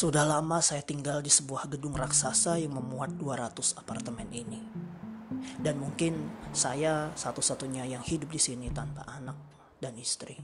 Sudah 0.00 0.24
lama 0.24 0.64
saya 0.64 0.80
tinggal 0.80 1.20
di 1.20 1.28
sebuah 1.28 1.68
gedung 1.68 1.92
raksasa 1.92 2.56
yang 2.56 2.72
memuat 2.72 3.20
200 3.20 3.84
apartemen 3.84 4.32
ini. 4.32 4.56
Dan 5.60 5.76
mungkin 5.76 6.24
saya 6.56 7.12
satu-satunya 7.12 7.84
yang 7.84 8.00
hidup 8.00 8.32
di 8.32 8.40
sini 8.40 8.72
tanpa 8.72 9.04
anak 9.04 9.36
dan 9.76 9.92
istri. 10.00 10.40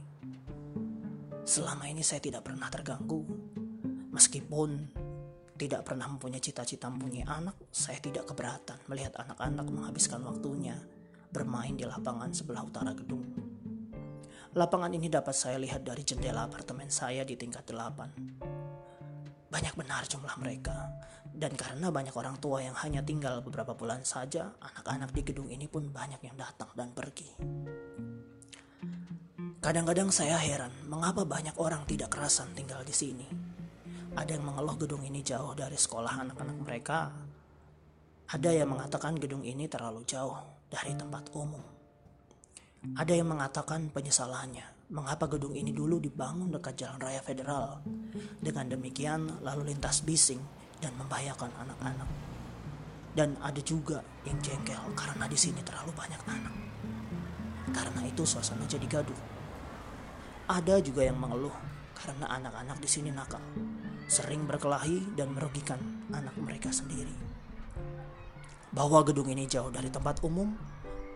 Selama 1.49 1.89
ini 1.89 2.05
saya 2.05 2.21
tidak 2.21 2.45
pernah 2.45 2.69
terganggu. 2.69 3.25
Meskipun 4.13 4.93
tidak 5.57 5.89
pernah 5.89 6.05
mempunyai 6.05 6.45
cita-cita 6.45 6.93
mempunyai 6.93 7.25
anak, 7.25 7.57
saya 7.73 7.97
tidak 7.97 8.29
keberatan 8.29 8.77
melihat 8.93 9.17
anak-anak 9.17 9.73
menghabiskan 9.73 10.21
waktunya 10.21 10.77
bermain 11.33 11.73
di 11.81 11.89
lapangan 11.89 12.29
sebelah 12.29 12.61
utara 12.61 12.93
gedung. 12.93 13.25
Lapangan 14.53 14.93
ini 14.93 15.09
dapat 15.09 15.33
saya 15.33 15.57
lihat 15.57 15.81
dari 15.81 16.05
jendela 16.05 16.45
apartemen 16.45 16.93
saya 16.93 17.25
di 17.25 17.41
tingkat 17.41 17.65
8 17.65 18.36
banyak 19.57 19.73
benar 19.73 20.05
jumlah 20.05 20.37
mereka. 20.37 20.93
Dan 21.33 21.57
karena 21.57 21.89
banyak 21.89 22.13
orang 22.13 22.37
tua 22.37 22.61
yang 22.61 22.77
hanya 22.85 23.01
tinggal 23.01 23.41
beberapa 23.41 23.73
bulan 23.73 24.05
saja, 24.05 24.53
anak-anak 24.61 25.17
di 25.17 25.25
gedung 25.25 25.49
ini 25.49 25.65
pun 25.65 25.89
banyak 25.89 26.21
yang 26.21 26.37
datang 26.37 26.69
dan 26.77 26.93
pergi. 26.93 27.41
Kadang-kadang 29.65 30.13
saya 30.13 30.37
heran 30.37 30.69
mengapa 30.85 31.25
banyak 31.25 31.57
orang 31.57 31.89
tidak 31.89 32.13
kerasan 32.13 32.53
tinggal 32.53 32.85
di 32.85 32.93
sini. 32.93 33.25
Ada 34.13 34.37
yang 34.37 34.45
mengeluh 34.45 34.77
gedung 34.77 35.01
ini 35.09 35.25
jauh 35.25 35.57
dari 35.57 35.81
sekolah 35.81 36.21
anak-anak 36.21 36.57
mereka. 36.61 37.09
Ada 38.29 38.61
yang 38.61 38.77
mengatakan 38.77 39.17
gedung 39.17 39.41
ini 39.41 39.65
terlalu 39.73 40.05
jauh 40.05 40.37
dari 40.69 40.93
tempat 40.93 41.33
umum. 41.33 41.65
Ada 42.93 43.13
yang 43.17 43.33
mengatakan 43.33 43.89
penyesalannya 43.89 44.76
mengapa 44.87 45.27
gedung 45.27 45.51
ini 45.59 45.75
dulu 45.75 45.99
dibangun 45.99 46.55
dekat 46.55 46.79
jalan 46.79 46.99
raya 47.03 47.19
federal. 47.19 47.83
Dengan 48.39 48.71
demikian 48.71 49.43
lalu 49.43 49.75
lintas 49.75 50.07
bising 50.07 50.39
dan 50.79 50.95
membahayakan 50.95 51.51
anak-anak. 51.67 52.09
Dan 53.17 53.35
ada 53.41 53.59
juga 53.65 54.05
yang 54.29 54.39
jengkel 54.45 54.79
karena 54.95 55.25
di 55.27 55.39
sini 55.39 55.65
terlalu 55.65 55.91
banyak 55.97 56.23
anak. 56.29 56.55
Karena 57.73 58.01
itu 58.07 58.23
suasana 58.23 58.63
jadi 58.69 58.87
gaduh. 58.87 59.21
Ada 60.47 60.79
juga 60.79 61.03
yang 61.03 61.19
mengeluh 61.19 61.55
karena 61.97 62.29
anak-anak 62.31 62.79
di 62.79 62.87
sini 62.87 63.11
nakal, 63.11 63.43
sering 64.07 64.47
berkelahi 64.47 65.17
dan 65.19 65.33
merugikan 65.35 65.81
anak 66.15 66.37
mereka 66.39 66.71
sendiri. 66.71 67.11
Bahwa 68.71 69.01
gedung 69.03 69.27
ini 69.33 69.49
jauh 69.49 69.73
dari 69.73 69.89
tempat 69.89 70.21
umum, 70.23 70.55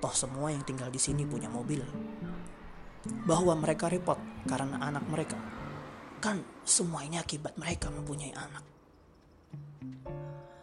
toh 0.01 0.15
semua 0.17 0.51
yang 0.51 0.65
tinggal 0.65 0.89
di 0.89 0.99
sini 0.99 1.29
punya 1.29 1.53
mobil 1.53 1.85
bahwa 3.07 3.57
mereka 3.57 3.89
repot 3.89 4.19
karena 4.45 4.81
anak 4.81 5.05
mereka. 5.09 5.39
Kan 6.21 6.45
semua 6.65 7.05
ini 7.05 7.17
akibat 7.17 7.57
mereka 7.57 7.89
mempunyai 7.89 8.33
anak. 8.37 8.65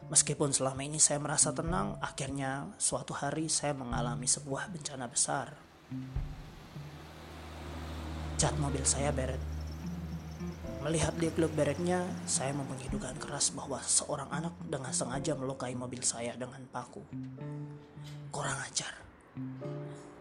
Meskipun 0.07 0.55
selama 0.55 0.87
ini 0.87 1.03
saya 1.03 1.19
merasa 1.19 1.51
tenang, 1.51 1.99
akhirnya 1.99 2.71
suatu 2.79 3.11
hari 3.11 3.51
saya 3.51 3.75
mengalami 3.75 4.23
sebuah 4.23 4.71
bencana 4.71 5.05
besar. 5.09 5.51
Cat 8.39 8.55
mobil 8.55 8.85
saya 8.87 9.11
beret. 9.11 9.41
Melihat 10.85 11.17
di 11.19 11.27
klub 11.33 11.51
beretnya, 11.51 12.05
saya 12.23 12.55
mempunyai 12.55 12.87
dugaan 12.87 13.19
keras 13.19 13.51
bahwa 13.51 13.83
seorang 13.83 14.31
anak 14.31 14.55
dengan 14.63 14.93
sengaja 14.95 15.35
melukai 15.35 15.75
mobil 15.75 15.99
saya 16.05 16.37
dengan 16.39 16.63
paku. 16.69 17.03
Kurang 18.31 18.61
ajar 18.63 18.93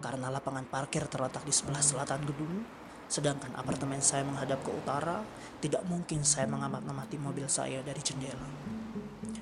karena 0.07 0.31
lapangan 0.31 0.63
parkir 0.71 1.03
terletak 1.11 1.43
di 1.43 1.51
sebelah 1.51 1.83
selatan 1.83 2.23
gedung, 2.23 2.63
sedangkan 3.11 3.59
apartemen 3.59 3.99
saya 3.99 4.23
menghadap 4.23 4.63
ke 4.63 4.71
utara, 4.71 5.19
tidak 5.59 5.83
mungkin 5.91 6.23
saya 6.23 6.47
mengamat-amati 6.47 7.19
mobil 7.19 7.51
saya 7.51 7.83
dari 7.83 7.99
jendela. 7.99 8.47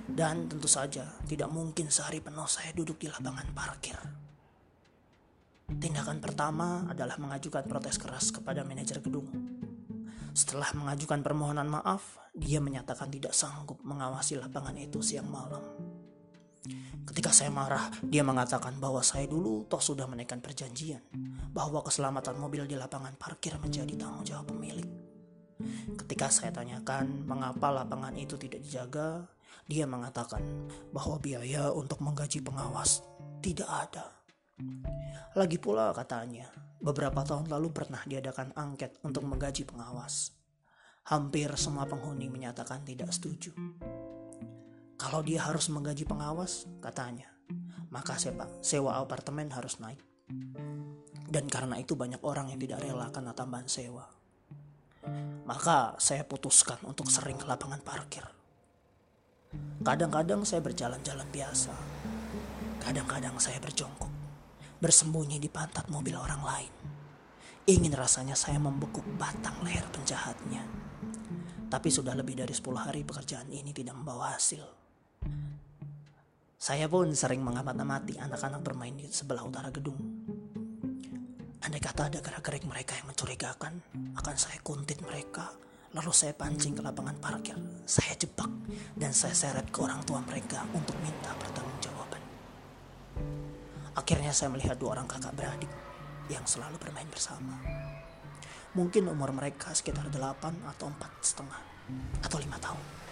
Dan 0.09 0.49
tentu 0.49 0.65
saja 0.65 1.05
tidak 1.29 1.53
mungkin 1.53 1.93
sehari 1.93 2.25
penuh 2.25 2.49
saya 2.49 2.73
duduk 2.73 2.97
di 2.97 3.13
lapangan 3.13 3.45
parkir. 3.53 4.01
Tindakan 5.69 6.25
pertama 6.25 6.89
adalah 6.89 7.21
mengajukan 7.21 7.69
protes 7.69 8.01
keras 8.01 8.33
kepada 8.33 8.65
manajer 8.65 9.05
gedung. 9.05 9.29
Setelah 10.33 10.73
mengajukan 10.81 11.21
permohonan 11.21 11.69
maaf, 11.69 12.17
dia 12.33 12.57
menyatakan 12.65 13.13
tidak 13.13 13.37
sanggup 13.37 13.85
mengawasi 13.85 14.41
lapangan 14.41 14.81
itu 14.81 15.05
siang 15.05 15.29
malam. 15.29 15.94
Ketika 17.05 17.31
saya 17.31 17.53
marah, 17.53 17.93
dia 18.01 18.25
mengatakan 18.25 18.81
bahwa 18.81 19.05
saya 19.05 19.29
dulu 19.29 19.69
toh 19.69 19.81
sudah 19.81 20.09
menaikkan 20.09 20.41
perjanjian 20.41 21.05
bahwa 21.53 21.85
keselamatan 21.85 22.41
mobil 22.41 22.65
di 22.65 22.75
lapangan 22.75 23.15
parkir 23.21 23.61
menjadi 23.61 23.93
tanggung 23.95 24.25
jawab 24.25 24.49
pemilik. 24.51 24.89
Ketika 25.95 26.33
saya 26.33 26.51
tanyakan 26.51 27.29
mengapa 27.29 27.71
lapangan 27.71 28.17
itu 28.17 28.35
tidak 28.41 28.65
dijaga, 28.65 29.29
dia 29.69 29.87
mengatakan 29.87 30.43
bahwa 30.91 31.21
biaya 31.21 31.71
untuk 31.71 32.01
menggaji 32.03 32.43
pengawas 32.43 33.05
tidak 33.45 33.69
ada. 33.69 34.25
Lagi 35.37 35.59
pula 35.61 35.93
katanya, 35.93 36.49
beberapa 36.81 37.23
tahun 37.23 37.53
lalu 37.53 37.71
pernah 37.71 38.03
diadakan 38.07 38.57
angket 38.57 38.99
untuk 39.05 39.25
menggaji 39.29 39.67
pengawas. 39.69 40.35
Hampir 41.05 41.53
semua 41.61 41.85
penghuni 41.85 42.33
menyatakan 42.33 42.81
tidak 42.87 43.13
setuju. 43.13 43.53
Kalau 45.05 45.21
dia 45.21 45.45
harus 45.45 45.69
menggaji 45.69 46.09
pengawas, 46.09 46.65
katanya, 46.81 47.29
maka 47.93 48.17
sewa, 48.17 48.49
sewa 48.65 48.97
apartemen 48.97 49.53
harus 49.53 49.77
naik. 49.77 50.01
Dan 51.29 51.45
karena 51.45 51.77
itu 51.77 51.93
banyak 51.93 52.25
orang 52.25 52.49
yang 52.49 52.57
tidak 52.57 52.81
rela 52.81 53.13
karena 53.13 53.37
tambahan 53.37 53.69
sewa. 53.69 54.09
Maka 55.45 55.93
saya 56.01 56.25
putuskan 56.25 56.81
untuk 56.89 57.13
sering 57.13 57.37
ke 57.37 57.45
lapangan 57.45 57.85
parkir. 57.85 58.25
Kadang-kadang 59.85 60.41
saya 60.49 60.65
berjalan-jalan 60.65 61.29
biasa. 61.29 61.77
Kadang-kadang 62.81 63.37
saya 63.37 63.61
berjongkok, 63.61 64.09
bersembunyi 64.81 65.37
di 65.37 65.53
pantat 65.53 65.85
mobil 65.93 66.17
orang 66.17 66.41
lain. 66.41 66.73
Ingin 67.69 67.93
rasanya 67.93 68.41
saya 68.41 68.57
membekuk 68.57 69.05
batang 69.21 69.61
leher 69.69 69.85
penjahatnya. 69.93 70.65
Tapi 71.69 71.89
sudah 71.93 72.17
lebih 72.17 72.41
dari 72.41 72.57
10 72.57 72.73
hari 72.73 73.05
pekerjaan 73.05 73.53
ini 73.53 73.69
tidak 73.77 74.01
membawa 74.01 74.33
hasil. 74.33 74.84
Saya 76.65 76.89
pun 76.89 77.13
sering 77.13 77.45
mengamat-amati 77.45 78.17
anak-anak 78.17 78.65
bermain 78.65 78.97
di 78.97 79.05
sebelah 79.13 79.45
utara 79.45 79.69
gedung. 79.69 80.01
Andai 81.61 81.81
kata 81.81 82.09
ada 82.09 82.25
gerak-gerik 82.25 82.65
mereka 82.65 82.97
yang 82.97 83.13
mencurigakan, 83.13 83.85
akan 84.17 84.37
saya 84.37 84.57
kuntit 84.65 85.01
mereka, 85.05 85.53
lalu 85.93 86.09
saya 86.13 86.33
pancing 86.33 86.73
ke 86.73 86.81
lapangan 86.81 87.21
parkir. 87.21 87.57
Saya 87.85 88.17
jebak 88.17 88.49
dan 88.97 89.13
saya 89.13 89.37
seret 89.37 89.69
ke 89.69 89.79
orang 89.81 90.01
tua 90.09 90.25
mereka 90.25 90.65
untuk 90.73 90.97
minta 91.05 91.37
pertanggungjawaban. 91.37 92.23
Akhirnya 93.97 94.33
saya 94.33 94.49
melihat 94.49 94.81
dua 94.81 94.97
orang 94.97 95.09
kakak 95.09 95.37
beradik 95.37 95.69
yang 96.33 96.49
selalu 96.49 96.81
bermain 96.81 97.09
bersama. 97.13 97.61
Mungkin 98.75 99.07
umur 99.07 99.31
mereka 99.31 99.71
sekitar 99.71 100.11
8 100.11 100.19
atau 100.67 100.91
empat 100.91 101.13
setengah 101.23 101.61
atau 102.25 102.39
lima 102.41 102.59
tahun. 102.59 103.04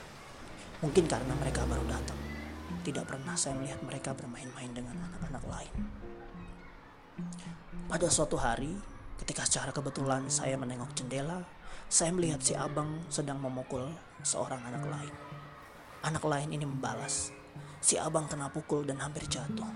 Mungkin 0.83 1.07
karena 1.07 1.33
mereka 1.39 1.63
baru 1.65 1.87
datang 1.87 2.19
tidak 2.83 3.07
pernah 3.07 3.39
saya 3.39 3.55
melihat 3.55 3.79
mereka 3.87 4.11
bermain-main 4.13 4.75
dengan 4.75 4.99
anak-anak 4.99 5.45
lain. 5.47 5.75
Pada 7.87 8.09
suatu 8.11 8.35
hari, 8.35 8.75
ketika 9.23 9.47
secara 9.47 9.71
kebetulan 9.71 10.27
saya 10.27 10.59
menengok 10.59 10.91
jendela, 10.99 11.47
saya 11.87 12.11
melihat 12.11 12.43
si 12.43 12.59
abang 12.59 13.07
sedang 13.07 13.39
memukul 13.39 13.87
seorang 14.27 14.59
anak 14.67 14.83
lain. 14.91 15.15
Anak 16.03 16.25
lain 16.27 16.51
ini 16.51 16.67
membalas. 16.67 17.31
Si 17.79 17.95
abang 17.95 18.27
kena 18.27 18.51
pukul 18.51 18.83
dan 18.83 18.99
hampir 18.99 19.23
jatuh. 19.31 19.71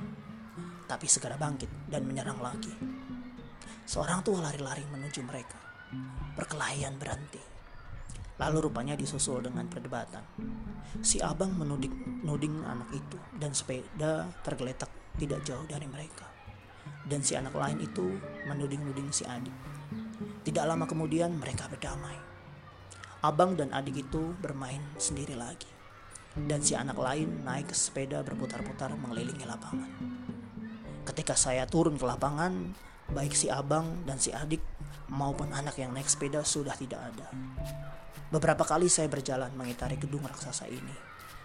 Tapi 0.87 1.07
segera 1.07 1.39
bangkit 1.39 1.71
dan 1.87 2.03
menyerang 2.07 2.43
lagi. 2.43 2.75
Seorang 3.87 4.27
tua 4.27 4.43
lari-lari 4.43 4.83
menuju 4.91 5.23
mereka. 5.23 5.59
Perkelahian 6.35 6.99
berhenti. 6.99 7.56
Lalu 8.37 8.69
rupanya 8.69 8.93
disusul 8.93 9.41
dengan 9.41 9.65
perdebatan. 9.65 10.21
Si 11.01 11.21
abang 11.25 11.57
menuding 11.57 12.21
nuding 12.21 12.61
anak 12.69 12.93
itu 12.93 13.17
dan 13.41 13.57
sepeda 13.57 14.29
tergeletak 14.45 14.93
tidak 15.17 15.41
jauh 15.49 15.65
dari 15.65 15.89
mereka. 15.89 16.29
Dan 17.07 17.25
si 17.25 17.39
anak 17.39 17.55
lain 17.57 17.81
itu 17.81 18.19
menuding-nuding 18.45 19.09
si 19.15 19.25
adik. 19.25 19.55
Tidak 20.45 20.65
lama 20.67 20.85
kemudian 20.85 21.39
mereka 21.39 21.71
berdamai. 21.71 22.19
Abang 23.25 23.57
dan 23.57 23.73
adik 23.73 24.07
itu 24.07 24.37
bermain 24.39 24.83
sendiri 25.01 25.35
lagi. 25.35 25.71
Dan 26.37 26.61
si 26.61 26.77
anak 26.77 27.01
lain 27.01 27.47
naik 27.47 27.73
ke 27.73 27.77
sepeda 27.79 28.21
berputar-putar 28.21 28.93
mengelilingi 28.93 29.49
lapangan. 29.49 29.89
Ketika 31.09 31.33
saya 31.33 31.65
turun 31.65 31.97
ke 31.97 32.05
lapangan, 32.05 32.77
baik 33.15 33.33
si 33.33 33.49
abang 33.49 34.05
dan 34.05 34.19
si 34.21 34.35
adik 34.35 34.61
maupun 35.09 35.55
anak 35.55 35.79
yang 35.79 35.95
naik 35.95 36.11
sepeda 36.11 36.43
sudah 36.43 36.75
tidak 36.75 37.01
ada. 37.15 37.31
Beberapa 38.27 38.67
kali 38.67 38.91
saya 38.91 39.07
berjalan 39.07 39.55
mengitari 39.55 39.95
gedung 39.95 40.27
raksasa 40.27 40.67
ini, 40.67 40.97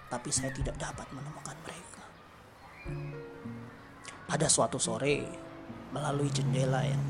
tapi 0.10 0.33
saya 0.33 0.50
tidak 0.50 0.81
dapat 0.81 1.06
menemukan 1.13 1.54
mereka. 1.62 2.04
Pada 4.25 4.48
suatu 4.50 4.81
sore, 4.81 5.22
melalui 5.94 6.33
jendela 6.33 6.81
yang 6.81 7.04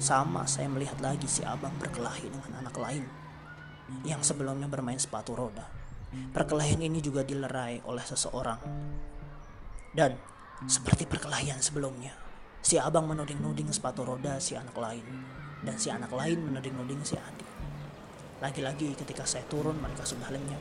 sama 0.00 0.48
saya 0.48 0.66
melihat 0.66 0.96
lagi 0.98 1.28
si 1.28 1.44
abang 1.44 1.76
berkelahi 1.78 2.26
dengan 2.26 2.64
anak 2.64 2.74
lain 2.80 3.04
yang 4.02 4.24
sebelumnya 4.24 4.66
bermain 4.66 4.98
sepatu 4.98 5.36
roda. 5.36 5.68
Perkelahian 6.32 6.80
ini 6.80 7.04
juga 7.04 7.20
dilerai 7.20 7.84
oleh 7.84 8.04
seseorang. 8.04 8.60
Dan 9.92 10.16
seperti 10.64 11.04
perkelahian 11.04 11.60
sebelumnya, 11.60 12.16
si 12.64 12.80
abang 12.80 13.04
menuding-nuding 13.04 13.68
sepatu 13.68 14.08
roda 14.08 14.40
si 14.40 14.56
anak 14.56 14.76
lain. 14.76 15.04
Dan 15.62 15.76
si 15.76 15.92
anak 15.92 16.10
lain 16.10 16.40
menuding-nuding 16.48 17.04
si 17.04 17.14
adik. 17.14 17.51
Lagi-lagi 18.42 18.98
ketika 18.98 19.22
saya 19.22 19.46
turun 19.46 19.78
mereka 19.78 20.02
sudah 20.02 20.26
lenyap. 20.34 20.58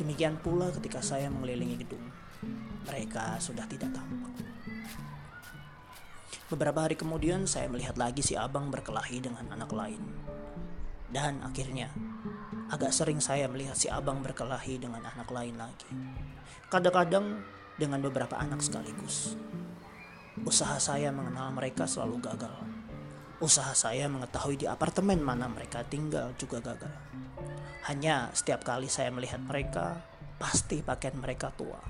Demikian 0.00 0.40
pula 0.40 0.72
ketika 0.72 1.04
saya 1.04 1.28
mengelilingi 1.28 1.76
gedung. 1.84 2.00
Mereka 2.88 3.36
sudah 3.36 3.68
tidak 3.68 3.92
tampak. 3.92 4.32
Beberapa 6.48 6.88
hari 6.88 6.96
kemudian 6.96 7.44
saya 7.44 7.68
melihat 7.68 8.00
lagi 8.00 8.24
si 8.24 8.32
abang 8.32 8.72
berkelahi 8.72 9.20
dengan 9.20 9.44
anak 9.52 9.68
lain. 9.76 10.00
Dan 11.12 11.44
akhirnya, 11.44 11.92
agak 12.72 12.96
sering 12.96 13.20
saya 13.20 13.44
melihat 13.44 13.76
si 13.76 13.92
abang 13.92 14.24
berkelahi 14.24 14.80
dengan 14.80 15.04
anak 15.04 15.28
lain 15.28 15.60
lagi. 15.60 15.92
Kadang-kadang 16.72 17.44
dengan 17.76 18.00
beberapa 18.00 18.40
anak 18.40 18.64
sekaligus. 18.64 19.36
Usaha 20.48 20.80
saya 20.80 21.12
mengenal 21.12 21.52
mereka 21.52 21.84
selalu 21.84 22.24
gagal. 22.24 22.79
Usaha 23.40 23.72
saya 23.72 24.04
mengetahui 24.04 24.60
di 24.60 24.68
apartemen 24.68 25.24
mana 25.24 25.48
mereka 25.48 25.80
tinggal 25.80 26.36
juga 26.36 26.60
gagal. 26.60 26.92
Hanya 27.88 28.28
setiap 28.36 28.60
kali 28.60 28.84
saya 28.84 29.08
melihat 29.08 29.40
mereka, 29.40 30.04
pasti 30.36 30.84
pakaian 30.84 31.16
mereka 31.16 31.48
tua, 31.48 31.80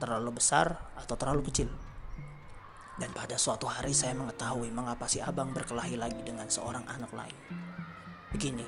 terlalu 0.00 0.40
besar 0.40 0.96
atau 0.96 1.12
terlalu 1.20 1.44
kecil. 1.52 1.68
Dan 2.96 3.12
pada 3.12 3.36
suatu 3.36 3.68
hari 3.68 3.92
saya 3.92 4.16
mengetahui 4.16 4.72
mengapa 4.72 5.04
si 5.04 5.20
abang 5.20 5.52
berkelahi 5.52 6.00
lagi 6.00 6.24
dengan 6.24 6.48
seorang 6.48 6.88
anak 6.88 7.12
lain. 7.12 7.36
Begini, 8.32 8.64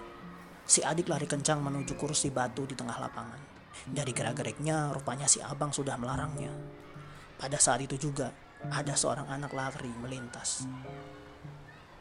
si 0.69 0.85
adik 0.85 1.09
lari 1.09 1.25
kencang 1.25 1.65
menuju 1.65 1.97
kursi 1.97 2.29
batu 2.29 2.69
di 2.69 2.77
tengah 2.77 3.01
lapangan. 3.01 3.41
Dari 3.89 4.13
gerak-geriknya, 4.13 4.93
rupanya 4.93 5.25
si 5.25 5.41
abang 5.41 5.73
sudah 5.73 5.97
melarangnya. 5.97 6.53
Pada 7.41 7.57
saat 7.57 7.81
itu 7.81 7.97
juga, 7.97 8.29
ada 8.69 8.93
seorang 8.93 9.25
anak 9.25 9.57
lari 9.57 9.89
melintas. 10.05 10.69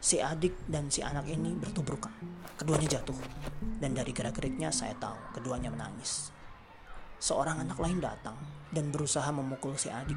Si 0.00 0.16
adik 0.16 0.64
dan 0.64 0.88
si 0.88 1.04
anak 1.04 1.28
ini 1.28 1.52
bertubrukan. 1.54 2.12
Keduanya 2.56 3.00
jatuh. 3.00 3.16
Dan 3.80 3.92
dari 3.92 4.10
gerak-geriknya 4.16 4.72
saya 4.72 4.96
tahu 4.96 5.36
keduanya 5.36 5.68
menangis. 5.68 6.32
Seorang 7.20 7.60
anak 7.60 7.76
lain 7.76 8.00
datang 8.00 8.36
dan 8.72 8.88
berusaha 8.88 9.28
memukul 9.28 9.76
si 9.76 9.92
adik 9.92 10.16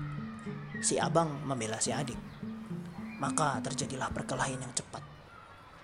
si 0.83 0.99
abang 0.99 1.47
membela 1.47 1.79
si 1.79 1.95
adik. 1.95 2.19
Maka 3.23 3.63
terjadilah 3.63 4.11
perkelahian 4.11 4.59
yang 4.59 4.75
cepat. 4.75 4.99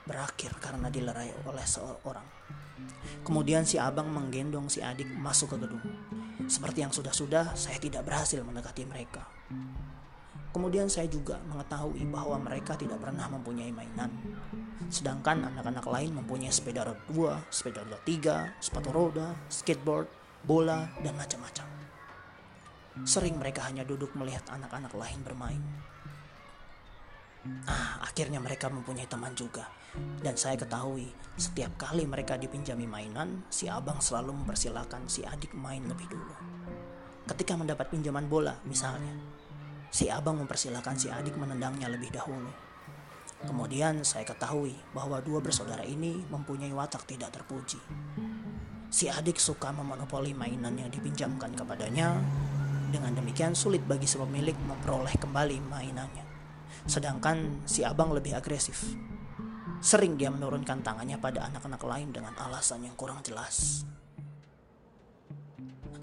Berakhir 0.04 0.52
karena 0.60 0.92
dilerai 0.92 1.32
oleh 1.48 1.64
seorang. 1.64 2.28
Kemudian 3.24 3.64
si 3.64 3.80
abang 3.80 4.12
menggendong 4.12 4.68
si 4.68 4.84
adik 4.84 5.08
masuk 5.08 5.56
ke 5.56 5.58
gedung. 5.64 5.84
Seperti 6.52 6.84
yang 6.84 6.92
sudah-sudah, 6.92 7.56
saya 7.56 7.80
tidak 7.80 8.04
berhasil 8.04 8.44
mendekati 8.44 8.84
mereka. 8.84 9.24
Kemudian 10.50 10.90
saya 10.90 11.06
juga 11.06 11.38
mengetahui 11.46 12.02
bahwa 12.10 12.42
mereka 12.42 12.74
tidak 12.74 12.98
pernah 12.98 13.30
mempunyai 13.30 13.70
mainan. 13.70 14.10
Sedangkan 14.90 15.46
anak-anak 15.46 15.86
lain 15.86 16.18
mempunyai 16.18 16.50
sepeda 16.50 16.82
roda 16.82 17.04
dua, 17.06 17.34
sepeda 17.54 17.86
roda 17.86 18.02
tiga, 18.02 18.58
sepatu 18.58 18.90
roda, 18.90 19.38
skateboard, 19.46 20.10
bola, 20.42 20.90
dan 21.06 21.14
macam-macam. 21.14 21.68
Sering 23.06 23.38
mereka 23.38 23.70
hanya 23.70 23.86
duduk 23.86 24.18
melihat 24.18 24.44
anak-anak 24.50 24.92
lain 24.98 25.20
bermain. 25.22 25.64
Ah, 27.70 28.04
akhirnya 28.04 28.42
mereka 28.42 28.68
mempunyai 28.68 29.08
teman 29.08 29.32
juga. 29.38 29.70
Dan 30.20 30.36
saya 30.36 30.58
ketahui, 30.60 31.08
setiap 31.40 31.78
kali 31.80 32.04
mereka 32.06 32.36
dipinjami 32.36 32.86
mainan, 32.90 33.46
si 33.54 33.72
abang 33.72 34.02
selalu 34.02 34.36
mempersilahkan 34.44 35.08
si 35.08 35.24
adik 35.26 35.56
main 35.56 35.82
lebih 35.88 36.10
dulu. 36.10 36.36
Ketika 37.26 37.54
mendapat 37.56 37.94
pinjaman 37.94 38.26
bola, 38.26 38.58
misalnya, 38.66 39.14
si 39.90 40.10
abang 40.10 40.38
mempersilahkan 40.38 40.96
si 40.98 41.10
adik 41.10 41.34
menendangnya 41.38 41.90
lebih 41.90 42.14
dahulu. 42.14 42.50
Kemudian 43.40 44.04
saya 44.04 44.28
ketahui 44.28 44.76
bahwa 44.92 45.24
dua 45.24 45.40
bersaudara 45.40 45.88
ini 45.88 46.28
mempunyai 46.28 46.76
watak 46.76 47.08
tidak 47.08 47.32
terpuji. 47.32 47.80
Si 48.90 49.06
adik 49.08 49.40
suka 49.40 49.72
memonopoli 49.72 50.34
mainan 50.34 50.76
yang 50.76 50.90
dipinjamkan 50.92 51.54
kepadanya 51.56 52.20
dengan 52.90 53.14
demikian 53.16 53.54
sulit 53.54 53.86
bagi 53.86 54.10
si 54.10 54.18
pemilik 54.18 54.58
memperoleh 54.58 55.14
kembali 55.16 55.62
mainannya. 55.72 56.26
Sedangkan 56.90 57.64
si 57.64 57.86
abang 57.86 58.12
lebih 58.12 58.36
agresif. 58.36 58.98
Sering 59.80 60.20
dia 60.20 60.28
menurunkan 60.28 60.84
tangannya 60.84 61.16
pada 61.16 61.48
anak-anak 61.48 61.80
lain 61.88 62.12
dengan 62.12 62.36
alasan 62.36 62.84
yang 62.84 63.00
kurang 63.00 63.24
jelas. 63.24 63.88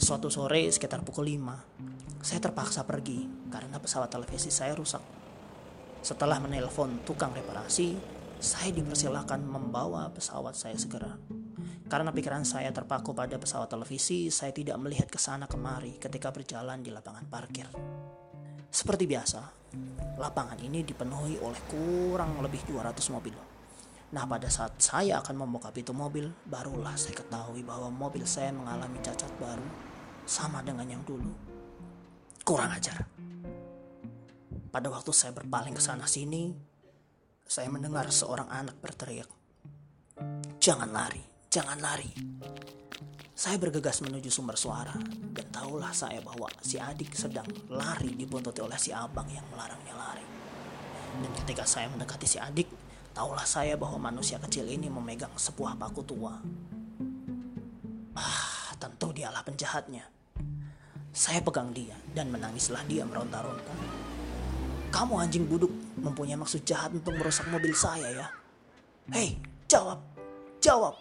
Suatu 0.01 0.33
sore 0.33 0.65
sekitar 0.73 1.05
pukul 1.05 1.37
5, 1.37 1.86
saya 2.27 2.43
terpaksa 2.43 2.83
pergi 2.83 3.23
karena 3.55 3.79
pesawat 3.79 4.11
televisi 4.11 4.51
saya 4.51 4.75
rusak. 4.75 4.99
Setelah 6.03 6.43
menelpon 6.43 7.07
tukang 7.07 7.31
reparasi, 7.31 7.95
saya 8.43 8.75
dipersilakan 8.75 9.47
membawa 9.47 10.11
pesawat 10.11 10.59
saya 10.59 10.75
segera. 10.75 11.15
Karena 11.87 12.11
pikiran 12.11 12.43
saya 12.43 12.75
terpaku 12.75 13.15
pada 13.15 13.39
pesawat 13.39 13.71
televisi, 13.71 14.27
saya 14.35 14.51
tidak 14.51 14.75
melihat 14.83 15.07
ke 15.07 15.23
sana 15.23 15.47
kemari 15.47 16.03
ketika 16.03 16.35
berjalan 16.35 16.83
di 16.83 16.91
lapangan 16.91 17.31
parkir. 17.31 17.71
Seperti 18.75 19.07
biasa, 19.07 19.41
lapangan 20.19 20.59
ini 20.67 20.83
dipenuhi 20.83 21.39
oleh 21.39 21.63
kurang 21.71 22.43
lebih 22.43 22.67
200 22.67 23.07
mobil. 23.15 23.39
Nah, 24.19 24.27
pada 24.27 24.51
saat 24.51 24.75
saya 24.83 25.23
akan 25.23 25.47
membuka 25.47 25.71
pintu 25.71 25.95
mobil, 25.95 26.27
barulah 26.43 26.99
saya 26.99 27.23
ketahui 27.23 27.63
bahwa 27.63 27.87
mobil 27.87 28.27
saya 28.27 28.51
mengalami 28.51 28.99
cacat 28.99 29.31
baru 29.39 29.67
sama 30.27 30.59
dengan 30.67 30.91
yang 30.91 31.07
dulu. 31.07 31.46
Kurang 32.47 32.71
ajar. 32.71 33.03
Pada 34.71 34.87
waktu 34.87 35.11
saya 35.11 35.35
berpaling 35.35 35.75
ke 35.75 35.83
sana 35.83 36.07
sini, 36.07 36.55
saya 37.43 37.67
mendengar 37.67 38.07
seorang 38.07 38.47
anak 38.47 38.79
berteriak, 38.79 39.27
"Jangan 40.63 40.95
lari!" 40.95 41.37
Jangan 41.57 41.81
lari. 41.81 42.13
Saya 43.33 43.57
bergegas 43.57 44.05
menuju 44.05 44.29
sumber 44.29 44.61
suara 44.61 44.93
dan 45.33 45.49
tahulah 45.49 45.89
saya 45.89 46.21
bahwa 46.21 46.53
si 46.61 46.77
adik 46.77 47.17
sedang 47.17 47.49
lari 47.73 48.13
dibuntuti 48.13 48.61
oleh 48.61 48.77
si 48.77 48.93
abang 48.93 49.25
yang 49.33 49.45
melarangnya 49.49 49.97
lari. 49.97 50.27
Dan 51.17 51.33
ketika 51.43 51.65
saya 51.65 51.89
mendekati 51.89 52.29
si 52.29 52.37
adik, 52.37 52.69
tahulah 53.17 53.49
saya 53.49 53.73
bahwa 53.81 54.13
manusia 54.13 54.37
kecil 54.37 54.69
ini 54.69 54.93
memegang 54.93 55.33
sebuah 55.33 55.81
paku 55.81 56.05
tua. 56.05 56.37
Ah, 58.21 58.77
tentu 58.77 59.17
dialah 59.17 59.41
penjahatnya. 59.41 60.16
Saya 61.17 61.41
pegang 61.41 61.73
dia 61.73 61.97
dan 62.13 62.29
menangislah 62.29 62.85
dia 62.85 63.01
meronta-ronta. 63.09 63.73
Kamu 64.93 65.17
anjing 65.17 65.49
buduk 65.49 65.73
mempunyai 65.97 66.37
maksud 66.37 66.61
jahat 66.69 66.93
untuk 66.93 67.17
merusak 67.17 67.49
mobil 67.49 67.73
saya 67.73 68.13
ya? 68.13 68.29
Hei, 69.17 69.41
jawab, 69.65 70.05
jawab. 70.61 70.93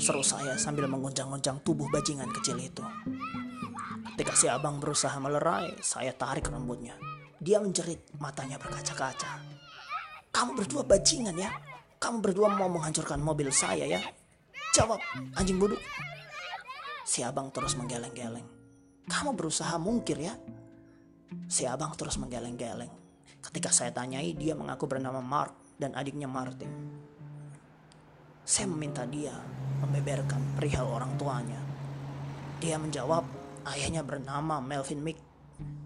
Seru 0.00 0.24
saya 0.24 0.56
sambil 0.56 0.88
menggoncang-goncang 0.88 1.60
tubuh 1.60 1.92
bajingan 1.92 2.32
kecil 2.40 2.56
itu. 2.56 2.80
Ketika 4.16 4.32
si 4.32 4.48
abang 4.48 4.80
berusaha 4.80 5.20
melerai, 5.20 5.76
saya 5.84 6.16
tarik 6.16 6.48
rambutnya. 6.48 6.96
Dia 7.36 7.60
menjerit, 7.60 8.08
matanya 8.16 8.56
berkaca-kaca. 8.56 9.44
Kamu 10.32 10.56
berdua 10.56 10.88
bajingan 10.88 11.36
ya? 11.36 11.52
Kamu 12.00 12.24
berdua 12.24 12.48
mau 12.56 12.72
menghancurkan 12.72 13.20
mobil 13.20 13.52
saya 13.52 13.84
ya? 13.84 14.00
Jawab, 14.72 15.04
anjing 15.36 15.60
bodoh. 15.60 15.76
Si 17.04 17.20
abang 17.20 17.52
terus 17.52 17.76
menggeleng-geleng. 17.76 18.57
Kamu 19.08 19.32
berusaha 19.32 19.74
mungkir 19.80 20.20
ya? 20.20 20.36
Si 21.48 21.64
abang 21.64 21.96
terus 21.96 22.20
menggeleng-geleng. 22.20 22.92
Ketika 23.40 23.72
saya 23.72 23.88
tanyai, 23.88 24.36
dia 24.36 24.52
mengaku 24.52 24.84
bernama 24.84 25.24
Mark 25.24 25.56
dan 25.80 25.96
adiknya 25.96 26.28
Martin. 26.28 26.68
Saya 28.44 28.68
meminta 28.68 29.08
dia 29.08 29.32
membeberkan 29.80 30.56
perihal 30.56 30.88
orang 30.88 31.16
tuanya. 31.16 31.60
Dia 32.60 32.76
menjawab, 32.76 33.24
ayahnya 33.72 34.04
bernama 34.04 34.60
Melvin 34.60 35.00
Mick, 35.00 35.18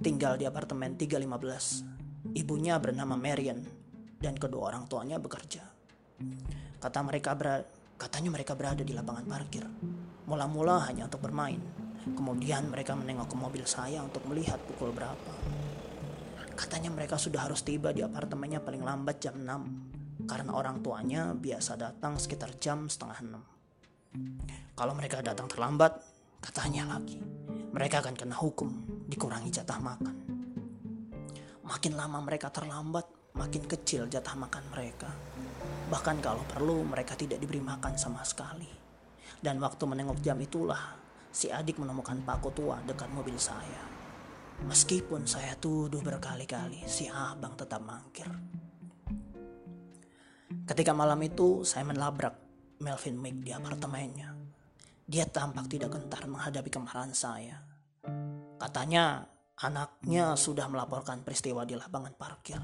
tinggal 0.03 0.35
di 0.35 0.47
apartemen 0.47 0.99
315. 0.99 2.35
Ibunya 2.39 2.79
bernama 2.79 3.19
Marian, 3.19 3.63
dan 4.19 4.39
kedua 4.39 4.71
orang 4.71 4.87
tuanya 4.87 5.19
bekerja. 5.19 5.63
Kata 6.79 6.99
mereka 7.03 7.35
katanya 7.99 8.31
mereka 8.31 8.55
berada 8.55 8.83
di 8.87 8.95
lapangan 8.95 9.27
parkir. 9.27 9.67
Mula-mula 10.27 10.87
hanya 10.87 11.11
untuk 11.11 11.23
bermain. 11.23 11.82
Kemudian 12.03 12.67
mereka 12.67 12.99
menengok 12.99 13.31
ke 13.31 13.37
mobil 13.39 13.65
saya 13.67 14.03
untuk 14.03 14.27
melihat 14.27 14.59
pukul 14.67 14.91
berapa. 14.91 15.33
Katanya 16.59 16.91
mereka 16.91 17.15
sudah 17.15 17.47
harus 17.47 17.63
tiba 17.63 17.95
di 17.95 18.03
apartemennya 18.03 18.59
paling 18.59 18.83
lambat 18.83 19.23
jam 19.23 19.39
6 19.39 20.27
karena 20.27 20.51
orang 20.55 20.83
tuanya 20.83 21.35
biasa 21.35 21.79
datang 21.79 22.19
sekitar 22.19 22.59
jam 22.59 22.87
setengah 22.87 23.19
enam. 23.23 23.43
Kalau 24.77 24.93
mereka 24.93 25.25
datang 25.25 25.49
terlambat, 25.49 25.97
katanya 26.43 26.99
lagi, 26.99 27.17
mereka 27.73 28.05
akan 28.05 28.15
kena 28.15 28.37
hukum, 28.37 28.69
dikurangi 29.09 29.49
jatah 29.49 29.81
makan. 29.81 30.17
Makin 31.65 31.93
lama 31.97 32.19
mereka 32.21 32.53
terlambat, 32.53 33.35
makin 33.39 33.65
kecil 33.65 34.07
jatah 34.13 34.37
makan 34.37 34.65
mereka. 34.71 35.09
Bahkan 35.89 36.21
kalau 36.21 36.45
perlu 36.45 36.85
mereka 36.85 37.17
tidak 37.17 37.41
diberi 37.41 37.65
makan 37.65 37.97
sama 37.97 38.21
sekali. 38.23 38.69
Dan 39.43 39.59
waktu 39.59 39.83
menengok 39.89 40.23
jam 40.23 40.39
itulah 40.39 41.02
si 41.33 41.49
adik 41.49 41.81
menemukan 41.81 42.21
paku 42.23 42.53
tua 42.53 42.79
dekat 42.85 43.09
mobil 43.11 43.35
saya. 43.41 43.89
Meskipun 44.63 45.27
saya 45.27 45.57
tuduh 45.59 46.05
berkali-kali, 46.05 46.85
si 46.87 47.09
abang 47.11 47.57
tetap 47.59 47.83
mangkir. 47.83 48.29
Ketika 50.63 50.95
malam 50.95 51.19
itu, 51.25 51.67
saya 51.67 51.83
menabrak 51.83 52.39
Melvin 52.79 53.19
Mick 53.19 53.43
di 53.43 53.51
apartemennya. 53.51 54.31
Dia 55.03 55.27
tampak 55.27 55.67
tidak 55.67 55.99
gentar 55.99 56.23
menghadapi 56.31 56.71
kemarahan 56.71 57.11
saya. 57.11 57.59
Katanya 58.63 59.27
anaknya 59.59 60.39
sudah 60.39 60.71
melaporkan 60.71 61.27
peristiwa 61.27 61.67
di 61.67 61.75
lapangan 61.75 62.15
parkir. 62.15 62.63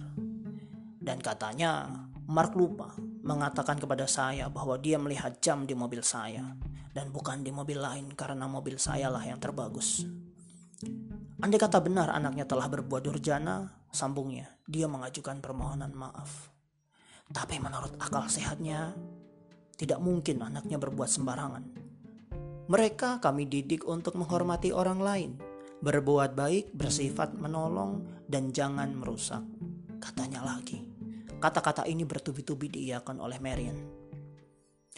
Dan 0.98 1.22
katanya 1.22 1.86
Mark 2.28 2.52
lupa 2.58 2.92
mengatakan 3.24 3.80
kepada 3.80 4.04
saya 4.04 4.50
bahwa 4.52 4.76
dia 4.76 5.00
melihat 5.00 5.38
jam 5.40 5.64
di 5.64 5.72
mobil 5.72 6.04
saya 6.04 6.44
dan 6.92 7.14
bukan 7.14 7.46
di 7.46 7.54
mobil 7.54 7.78
lain 7.78 8.12
karena 8.12 8.44
mobil 8.50 8.76
saya 8.76 9.08
lah 9.08 9.22
yang 9.22 9.38
terbagus. 9.38 10.04
Andai 11.38 11.56
kata 11.56 11.78
benar 11.78 12.10
anaknya 12.10 12.42
telah 12.50 12.66
berbuat 12.66 13.06
durjana, 13.06 13.70
sambungnya, 13.94 14.58
dia 14.66 14.90
mengajukan 14.90 15.38
permohonan 15.38 15.94
maaf. 15.94 16.50
Tapi 17.30 17.62
menurut 17.62 17.94
akal 18.02 18.26
sehatnya, 18.26 18.96
tidak 19.78 20.02
mungkin 20.02 20.42
anaknya 20.42 20.82
berbuat 20.82 21.06
sembarangan. 21.06 21.64
Mereka 22.66 23.22
kami 23.22 23.46
didik 23.46 23.86
untuk 23.86 24.18
menghormati 24.18 24.74
orang 24.74 24.98
lain, 24.98 25.30
berbuat 25.78 26.34
baik, 26.34 26.74
bersifat 26.74 27.38
menolong, 27.38 28.02
dan 28.26 28.50
jangan 28.50 28.92
merusak. 28.98 29.40
Katanya 30.02 30.42
lagi. 30.42 30.87
Kata-kata 31.38 31.86
ini 31.86 32.02
bertubi-tubi 32.02 32.66
diiakan 32.66 33.22
oleh 33.22 33.38
Marion. 33.38 33.78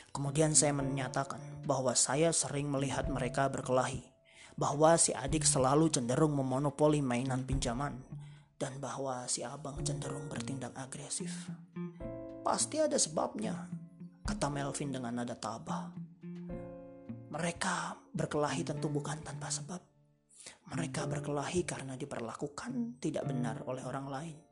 Kemudian 0.09 0.57
saya 0.57 0.73
menyatakan 0.73 1.61
bahwa 1.69 1.93
saya 1.93 2.33
sering 2.33 2.73
melihat 2.73 3.13
mereka 3.13 3.53
berkelahi, 3.53 4.01
bahwa 4.57 4.97
si 4.97 5.13
adik 5.13 5.45
selalu 5.45 5.93
cenderung 5.93 6.33
memonopoli 6.33 7.05
mainan 7.05 7.45
pinjaman, 7.45 8.01
dan 8.57 8.81
bahwa 8.81 9.29
si 9.29 9.45
abang 9.45 9.85
cenderung 9.85 10.33
bertindak 10.33 10.73
agresif. 10.81 11.29
Pasti 12.41 12.81
ada 12.81 12.97
sebabnya, 12.97 13.69
kata 14.25 14.49
Melvin 14.49 14.97
dengan 14.97 15.21
nada 15.21 15.37
tabah. 15.37 15.93
Mereka 17.31 18.01
berkelahi 18.17 18.65
tentu 18.65 18.89
bukan 18.89 19.21
tanpa 19.21 19.53
sebab. 19.53 19.85
Mereka 20.73 21.05
berkelahi 21.05 21.69
karena 21.69 22.01
diperlakukan 22.01 22.97
tidak 22.97 23.29
benar 23.29 23.61
oleh 23.69 23.85
orang 23.85 24.09
lain. 24.09 24.50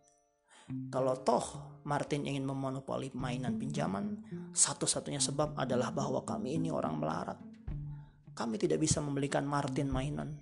Kalau 0.68 1.16
toh 1.24 1.44
Martin 1.88 2.28
ingin 2.28 2.44
memonopoli 2.44 3.08
mainan 3.16 3.56
pinjaman, 3.56 4.20
satu-satunya 4.52 5.20
sebab 5.20 5.56
adalah 5.56 5.88
bahwa 5.88 6.20
kami 6.28 6.60
ini 6.60 6.68
orang 6.68 7.00
melarat. 7.00 7.40
Kami 8.36 8.60
tidak 8.60 8.84
bisa 8.84 9.00
membelikan 9.00 9.48
Martin 9.48 9.88
mainan. 9.88 10.36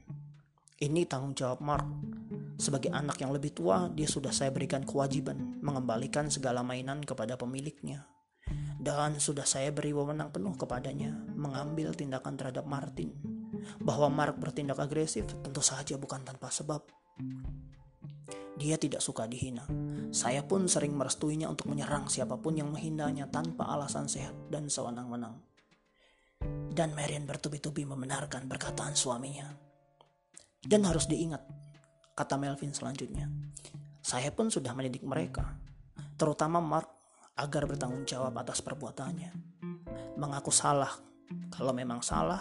Ini 0.76 1.06
tanggung 1.06 1.32
jawab 1.32 1.62
Mark. 1.62 1.86
Sebagai 2.58 2.90
anak 2.90 3.22
yang 3.22 3.30
lebih 3.30 3.54
tua, 3.54 3.88
dia 3.88 4.04
sudah 4.10 4.34
saya 4.34 4.50
berikan 4.50 4.82
kewajiban 4.82 5.62
mengembalikan 5.62 6.28
segala 6.28 6.66
mainan 6.66 7.00
kepada 7.06 7.38
pemiliknya. 7.38 8.04
Dan 8.76 9.16
sudah 9.16 9.48
saya 9.48 9.72
beri 9.72 9.96
wewenang 9.96 10.34
penuh 10.34 10.52
kepadanya 10.58 11.14
mengambil 11.32 11.94
tindakan 11.96 12.36
terhadap 12.36 12.66
Martin. 12.68 13.14
Bahwa 13.80 14.12
Mark 14.12 14.36
bertindak 14.36 14.82
agresif 14.82 15.24
tentu 15.40 15.62
saja 15.62 15.96
bukan 15.96 16.26
tanpa 16.26 16.52
sebab. 16.52 16.84
Dia 18.56 18.80
tidak 18.80 19.04
suka 19.04 19.28
dihina. 19.28 19.68
Saya 20.08 20.40
pun 20.40 20.64
sering 20.64 20.96
merestuinya 20.96 21.44
untuk 21.52 21.68
menyerang 21.68 22.08
siapa 22.08 22.40
pun 22.40 22.56
yang 22.56 22.72
menghinanya 22.72 23.28
tanpa 23.28 23.68
alasan 23.68 24.08
sehat 24.08 24.32
dan 24.48 24.72
sewenang-wenang. 24.72 25.36
Dan 26.72 26.96
Marian 26.96 27.28
bertubi-tubi 27.28 27.84
membenarkan 27.84 28.48
perkataan 28.48 28.96
suaminya. 28.96 29.44
Dan 30.64 30.88
harus 30.88 31.04
diingat, 31.04 31.44
kata 32.16 32.40
Melvin 32.40 32.72
selanjutnya. 32.72 33.28
Saya 34.00 34.32
pun 34.32 34.48
sudah 34.48 34.72
mendidik 34.72 35.04
mereka, 35.04 35.52
terutama 36.16 36.56
Mark, 36.56 36.88
agar 37.36 37.68
bertanggung 37.68 38.08
jawab 38.08 38.40
atas 38.40 38.64
perbuatannya. 38.64 39.36
Mengaku 40.16 40.48
salah 40.48 40.96
kalau 41.52 41.76
memang 41.76 42.00
salah, 42.00 42.40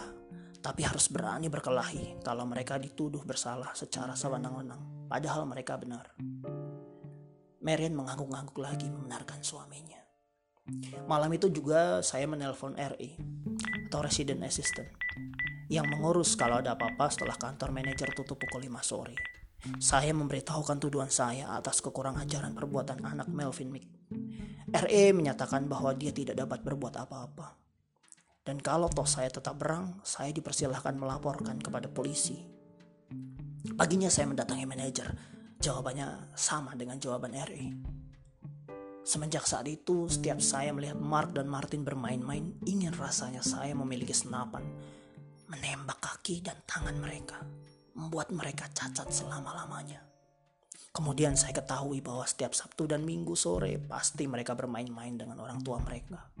tapi 0.64 0.80
harus 0.80 1.12
berani 1.12 1.52
berkelahi 1.52 2.24
kalau 2.24 2.48
mereka 2.48 2.80
dituduh 2.80 3.20
bersalah 3.20 3.76
secara 3.76 4.16
sewenang-wenang 4.16 4.95
padahal 5.06 5.46
mereka 5.46 5.78
benar. 5.78 6.12
Marian 7.62 7.98
mengangguk-angguk 7.98 8.58
lagi 8.62 8.86
membenarkan 8.86 9.42
suaminya. 9.42 9.98
Malam 11.06 11.30
itu 11.34 11.50
juga 11.50 12.02
saya 12.02 12.26
menelpon 12.26 12.74
RI 12.74 13.18
atau 13.86 14.02
Resident 14.02 14.42
Assistant 14.42 14.90
yang 15.66 15.86
mengurus 15.86 16.38
kalau 16.38 16.62
ada 16.62 16.78
apa-apa 16.78 17.10
setelah 17.10 17.34
kantor 17.34 17.74
manajer 17.74 18.10
tutup 18.14 18.38
pukul 18.38 18.66
5 18.66 18.82
sore. 18.86 19.16
Saya 19.82 20.14
memberitahukan 20.14 20.78
tuduhan 20.78 21.10
saya 21.10 21.50
atas 21.58 21.82
kekurang 21.82 22.18
ajaran 22.22 22.54
perbuatan 22.54 23.02
anak 23.02 23.26
Melvin 23.26 23.74
Mick. 23.74 23.86
RE 24.70 25.04
menyatakan 25.10 25.66
bahwa 25.66 25.90
dia 25.94 26.14
tidak 26.14 26.38
dapat 26.38 26.62
berbuat 26.62 26.94
apa-apa. 27.02 27.58
Dan 28.46 28.62
kalau 28.62 28.86
toh 28.86 29.10
saya 29.10 29.26
tetap 29.26 29.58
berang, 29.58 29.98
saya 30.06 30.30
dipersilahkan 30.30 30.94
melaporkan 30.94 31.58
kepada 31.58 31.90
polisi 31.90 32.55
Paginya 33.76 34.08
saya 34.08 34.32
mendatangi 34.32 34.64
manajer. 34.64 35.12
Jawabannya 35.60 36.32
sama 36.32 36.72
dengan 36.72 36.96
jawaban 36.96 37.36
RI. 37.36 37.76
Semenjak 39.04 39.44
saat 39.44 39.68
itu, 39.68 40.08
setiap 40.08 40.40
saya 40.40 40.72
melihat 40.72 40.96
Mark 40.96 41.36
dan 41.36 41.44
Martin 41.44 41.84
bermain-main, 41.84 42.56
ingin 42.64 42.96
rasanya 42.96 43.44
saya 43.44 43.76
memiliki 43.76 44.16
senapan, 44.16 44.64
menembak 45.52 46.00
kaki 46.00 46.40
dan 46.40 46.56
tangan 46.64 46.96
mereka, 46.96 47.44
membuat 47.92 48.32
mereka 48.32 48.64
cacat 48.72 49.12
selama-lamanya. 49.12 50.00
Kemudian 50.96 51.36
saya 51.36 51.52
ketahui 51.52 52.00
bahwa 52.00 52.24
setiap 52.24 52.56
Sabtu 52.56 52.88
dan 52.88 53.04
Minggu 53.04 53.36
sore 53.36 53.76
pasti 53.76 54.24
mereka 54.24 54.56
bermain-main 54.56 55.20
dengan 55.20 55.36
orang 55.44 55.60
tua 55.60 55.76
mereka. 55.84 56.32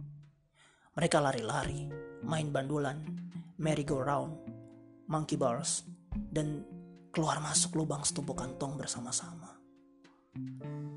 Mereka 0.96 1.20
lari-lari, 1.20 1.84
main 2.24 2.48
bandulan, 2.48 2.96
merry-go-round, 3.60 4.32
monkey 5.12 5.36
bars, 5.36 5.84
dan 6.32 6.64
keluar 7.16 7.40
masuk 7.40 7.80
lubang 7.80 8.04
setumpukan 8.04 8.60
tong 8.60 8.76
bersama-sama. 8.76 9.56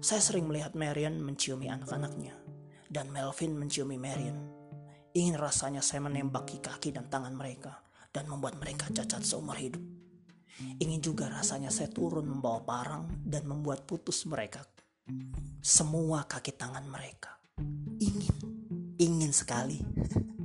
Saya 0.04 0.20
sering 0.20 0.52
melihat 0.52 0.76
Marion 0.76 1.16
menciumi 1.24 1.72
anak-anaknya, 1.72 2.36
dan 2.92 3.08
Melvin 3.08 3.56
menciumi 3.56 3.96
Marion. 3.96 4.36
Ingin 5.16 5.40
rasanya 5.40 5.80
saya 5.80 6.04
menembaki 6.04 6.60
kaki 6.60 6.92
dan 6.92 7.08
tangan 7.08 7.32
mereka, 7.32 7.80
dan 8.12 8.28
membuat 8.28 8.60
mereka 8.60 8.92
cacat 8.92 9.24
seumur 9.24 9.56
hidup. 9.56 9.80
Ingin 10.84 11.00
juga 11.00 11.32
rasanya 11.32 11.72
saya 11.72 11.88
turun 11.88 12.28
membawa 12.28 12.68
parang 12.68 13.08
dan 13.24 13.48
membuat 13.48 13.88
putus 13.88 14.28
mereka. 14.28 14.68
Semua 15.64 16.28
kaki 16.28 16.52
tangan 16.60 16.84
mereka. 16.84 17.40
Ingin, 18.04 18.36
ingin 19.00 19.32
sekali. 19.32 19.80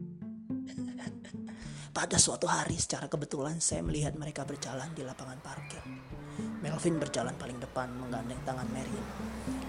Pada 1.95 2.19
suatu 2.19 2.51
hari 2.51 2.75
secara 2.75 3.07
kebetulan 3.07 3.63
saya 3.63 3.79
melihat 3.87 4.19
mereka 4.19 4.43
berjalan 4.43 4.91
di 4.99 5.07
lapangan 5.07 5.39
parkir. 5.39 5.79
Melvin 6.59 6.99
berjalan 6.99 7.39
paling 7.39 7.63
depan 7.63 7.87
menggandeng 7.95 8.43
tangan 8.43 8.67
Marian. 8.75 9.07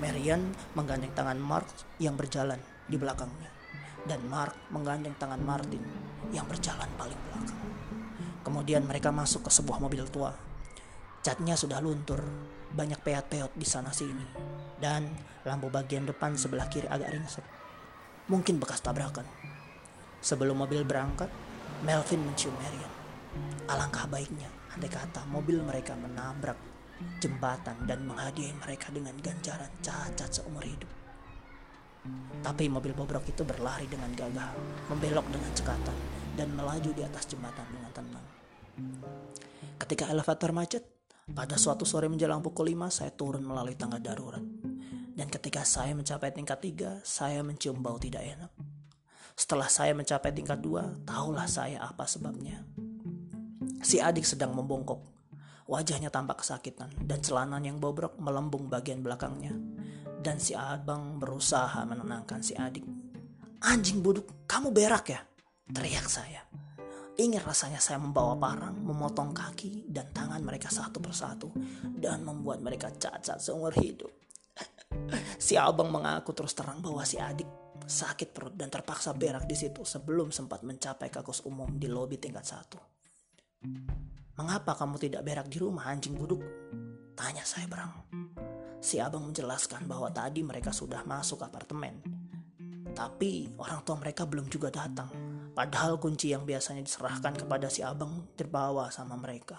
Marian 0.01 0.41
menggandeng 0.73 1.13
tangan 1.13 1.37
Mark 1.37 1.69
yang 2.01 2.17
berjalan 2.17 2.57
di 2.89 2.97
belakangnya. 2.97 3.53
Dan 4.09 4.25
Mark 4.25 4.57
menggandeng 4.73 5.13
tangan 5.21 5.37
Martin 5.37 5.85
yang 6.33 6.49
berjalan 6.49 6.89
paling 6.97 7.21
belakang. 7.29 7.61
Kemudian 8.41 8.89
mereka 8.89 9.13
masuk 9.13 9.45
ke 9.45 9.53
sebuah 9.53 9.77
mobil 9.77 10.01
tua. 10.09 10.33
Catnya 11.21 11.53
sudah 11.53 11.77
luntur, 11.77 12.25
banyak 12.73 13.05
peot-peot 13.05 13.53
di 13.53 13.69
sana 13.69 13.93
sini. 13.93 14.25
Dan 14.81 15.13
lampu 15.45 15.69
bagian 15.69 16.09
depan 16.09 16.33
sebelah 16.33 16.65
kiri 16.73 16.89
agak 16.89 17.13
ringsek. 17.13 17.45
Mungkin 18.33 18.57
bekas 18.57 18.81
tabrakan. 18.81 19.29
Sebelum 20.25 20.57
mobil 20.57 20.81
berangkat, 20.81 21.29
Melvin 21.83 22.21
mencium 22.23 22.55
Marion. 22.61 22.93
Alangkah 23.67 24.07
baiknya 24.07 24.47
andai 24.75 24.91
kata 24.91 25.23
mobil 25.31 25.63
mereka 25.63 25.95
menabrak 25.95 26.59
jembatan 27.19 27.87
dan 27.87 28.03
menghadiahi 28.07 28.55
mereka 28.59 28.91
dengan 28.91 29.15
ganjaran 29.19 29.71
cacat 29.83 30.29
seumur 30.31 30.63
hidup. 30.63 30.87
Tapi 32.45 32.69
mobil 32.69 32.93
bobrok 32.93 33.25
itu 33.25 33.41
berlari 33.41 33.89
dengan 33.89 34.13
gagah, 34.13 34.53
membelok 34.93 35.25
dengan 35.33 35.51
cekatan, 35.57 35.97
dan 36.37 36.53
melaju 36.53 36.91
di 36.93 37.01
atas 37.01 37.25
jembatan 37.25 37.65
dengan 37.73 37.91
tenang. 37.91 38.27
Ketika 39.81 40.13
elevator 40.13 40.53
macet, 40.53 40.85
pada 41.25 41.57
suatu 41.57 41.81
sore 41.89 42.05
menjelang 42.05 42.45
pukul 42.45 42.69
5 42.77 43.01
saya 43.01 43.09
turun 43.09 43.41
melalui 43.41 43.73
tangga 43.73 43.97
darurat. 43.97 44.43
Dan 45.15 45.31
ketika 45.31 45.65
saya 45.65 45.97
mencapai 45.97 46.29
tingkat 46.29 46.61
3, 46.61 47.01
saya 47.01 47.41
mencium 47.41 47.81
bau 47.81 47.97
tidak 47.97 48.21
enak. 48.21 48.51
Setelah 49.35 49.67
saya 49.67 49.91
mencapai 49.91 50.31
tingkat 50.31 50.63
dua, 50.63 50.95
tahulah 51.03 51.43
saya 51.43 51.83
apa 51.83 52.07
sebabnya. 52.07 52.63
Si 53.83 53.99
adik 53.99 54.23
sedang 54.23 54.55
membongkok. 54.55 55.03
Wajahnya 55.67 56.07
tampak 56.07 56.39
kesakitan 56.39 56.87
dan 57.03 57.19
celana 57.19 57.59
yang 57.59 57.75
bobrok 57.75 58.15
melembung 58.15 58.71
bagian 58.71 59.03
belakangnya. 59.03 59.51
Dan 60.23 60.39
si 60.39 60.55
abang 60.55 61.19
berusaha 61.19 61.83
menenangkan 61.83 62.39
si 62.39 62.55
adik. 62.55 62.87
Anjing 63.59 63.99
buduk, 63.99 64.47
kamu 64.47 64.71
berak 64.71 65.11
ya? 65.11 65.21
Teriak 65.67 66.07
saya. 66.07 66.41
Ingin 67.19 67.43
rasanya 67.43 67.83
saya 67.83 67.99
membawa 67.99 68.39
parang, 68.39 68.79
memotong 68.79 69.35
kaki 69.35 69.91
dan 69.91 70.15
tangan 70.15 70.39
mereka 70.43 70.71
satu 70.71 71.03
persatu 71.03 71.51
dan 71.91 72.23
membuat 72.23 72.63
mereka 72.63 72.87
cacat 72.87 73.39
seumur 73.39 73.75
hidup. 73.75 74.11
si 75.45 75.59
abang 75.59 75.91
mengaku 75.91 76.31
terus 76.31 76.55
terang 76.55 76.79
bahwa 76.79 77.03
si 77.03 77.19
adik 77.19 77.64
sakit 77.85 78.33
perut 78.33 78.53
dan 78.57 78.73
terpaksa 78.73 79.13
berak 79.13 79.45
di 79.45 79.53
situ 79.53 79.85
sebelum 79.85 80.33
sempat 80.33 80.65
mencapai 80.65 81.07
kakus 81.13 81.45
umum 81.45 81.69
di 81.77 81.85
lobi 81.85 82.17
tingkat 82.17 82.45
satu. 82.45 82.77
Mengapa 84.35 84.75
kamu 84.75 84.99
tidak 84.99 85.21
berak 85.23 85.47
di 85.47 85.57
rumah 85.61 85.87
anjing 85.89 86.17
buduk? 86.17 86.43
Tanya 87.15 87.45
saya 87.47 87.69
berang. 87.69 87.93
Si 88.83 88.99
abang 89.01 89.25
menjelaskan 89.31 89.87
bahwa 89.87 90.11
tadi 90.11 90.43
mereka 90.43 90.69
sudah 90.75 91.07
masuk 91.07 91.41
apartemen. 91.41 92.03
Tapi 92.91 93.55
orang 93.57 93.81
tua 93.87 93.95
mereka 93.97 94.27
belum 94.27 94.45
juga 94.51 94.69
datang 94.69 95.35
Padahal 95.55 95.95
kunci 95.95 96.35
yang 96.35 96.43
biasanya 96.43 96.83
diserahkan 96.83 97.31
kepada 97.31 97.71
si 97.71 97.79
abang 97.79 98.27
terbawa 98.35 98.91
sama 98.91 99.15
mereka. 99.15 99.55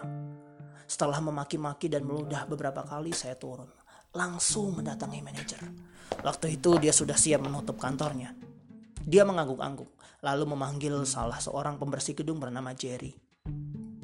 Setelah 0.85 1.25
memaki-maki 1.25 1.89
dan 1.89 2.05
meludah 2.05 2.45
beberapa 2.45 2.85
kali 2.85 3.17
saya 3.17 3.33
turun. 3.33 3.73
Langsung 4.17 4.81
mendatangi 4.81 5.21
manajer. 5.21 5.61
Waktu 6.25 6.57
itu 6.57 6.81
dia 6.81 6.97
sudah 6.97 7.15
siap 7.15 7.45
menutup 7.45 7.77
kantornya. 7.77 8.33
Dia 9.05 9.29
mengangguk-angguk, 9.29 9.93
lalu 10.25 10.45
memanggil 10.57 11.05
salah 11.05 11.37
seorang 11.37 11.77
pembersih 11.77 12.17
gedung 12.17 12.41
bernama 12.41 12.73
Jerry. 12.73 13.13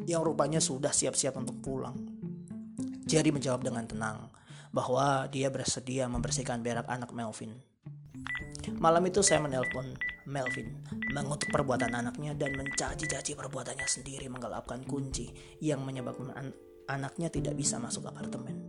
Yang 0.05 0.23
rupanya 0.23 0.61
sudah 0.61 0.93
siap-siap 0.93 1.33
untuk 1.41 1.65
pulang. 1.65 1.97
Jerry 3.09 3.33
menjawab 3.33 3.65
dengan 3.65 3.89
tenang 3.89 4.29
bahwa 4.71 5.27
dia 5.33 5.49
bersedia 5.49 6.07
membersihkan 6.07 6.61
berak 6.61 6.87
anak 6.87 7.11
Melvin. 7.11 7.59
Malam 8.79 9.03
itu 9.11 9.25
saya 9.25 9.43
menelpon 9.43 9.97
Melvin 10.29 10.71
mengutuk 11.11 11.51
perbuatan 11.51 11.99
anaknya 11.99 12.33
dan 12.39 12.55
mencaci-caci 12.55 13.35
perbuatannya 13.35 13.87
sendiri 13.91 14.31
menggelapkan 14.31 14.87
kunci 14.87 15.35
yang 15.59 15.83
menyebabkan 15.83 16.31
an 16.35 16.47
anaknya 16.87 17.27
tidak 17.27 17.59
bisa 17.59 17.83
masuk 17.83 18.07
apartemen. 18.07 18.62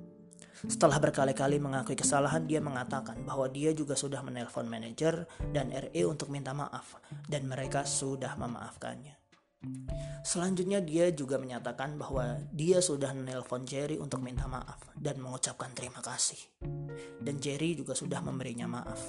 Setelah 0.54 1.02
berkali-kali 1.02 1.58
mengakui 1.58 1.98
kesalahan, 1.98 2.46
dia 2.46 2.62
mengatakan 2.62 3.26
bahwa 3.26 3.50
dia 3.50 3.74
juga 3.74 3.98
sudah 3.98 4.22
menelpon 4.22 4.70
manajer 4.70 5.26
dan 5.50 5.74
RE 5.74 6.02
untuk 6.06 6.30
minta 6.30 6.54
maaf 6.54 7.02
dan 7.26 7.50
mereka 7.50 7.84
sudah 7.84 8.38
memaafkannya. 8.38 9.24
Selanjutnya 10.24 10.80
dia 10.84 11.12
juga 11.12 11.40
menyatakan 11.40 11.96
bahwa 12.00 12.40
dia 12.52 12.80
sudah 12.80 13.12
menelpon 13.16 13.64
Jerry 13.68 14.00
untuk 14.00 14.24
minta 14.24 14.48
maaf 14.48 14.92
dan 14.96 15.20
mengucapkan 15.20 15.72
terima 15.76 16.00
kasih. 16.00 16.40
Dan 17.20 17.40
Jerry 17.40 17.76
juga 17.76 17.96
sudah 17.96 18.20
memberinya 18.24 18.68
maaf. 18.68 19.00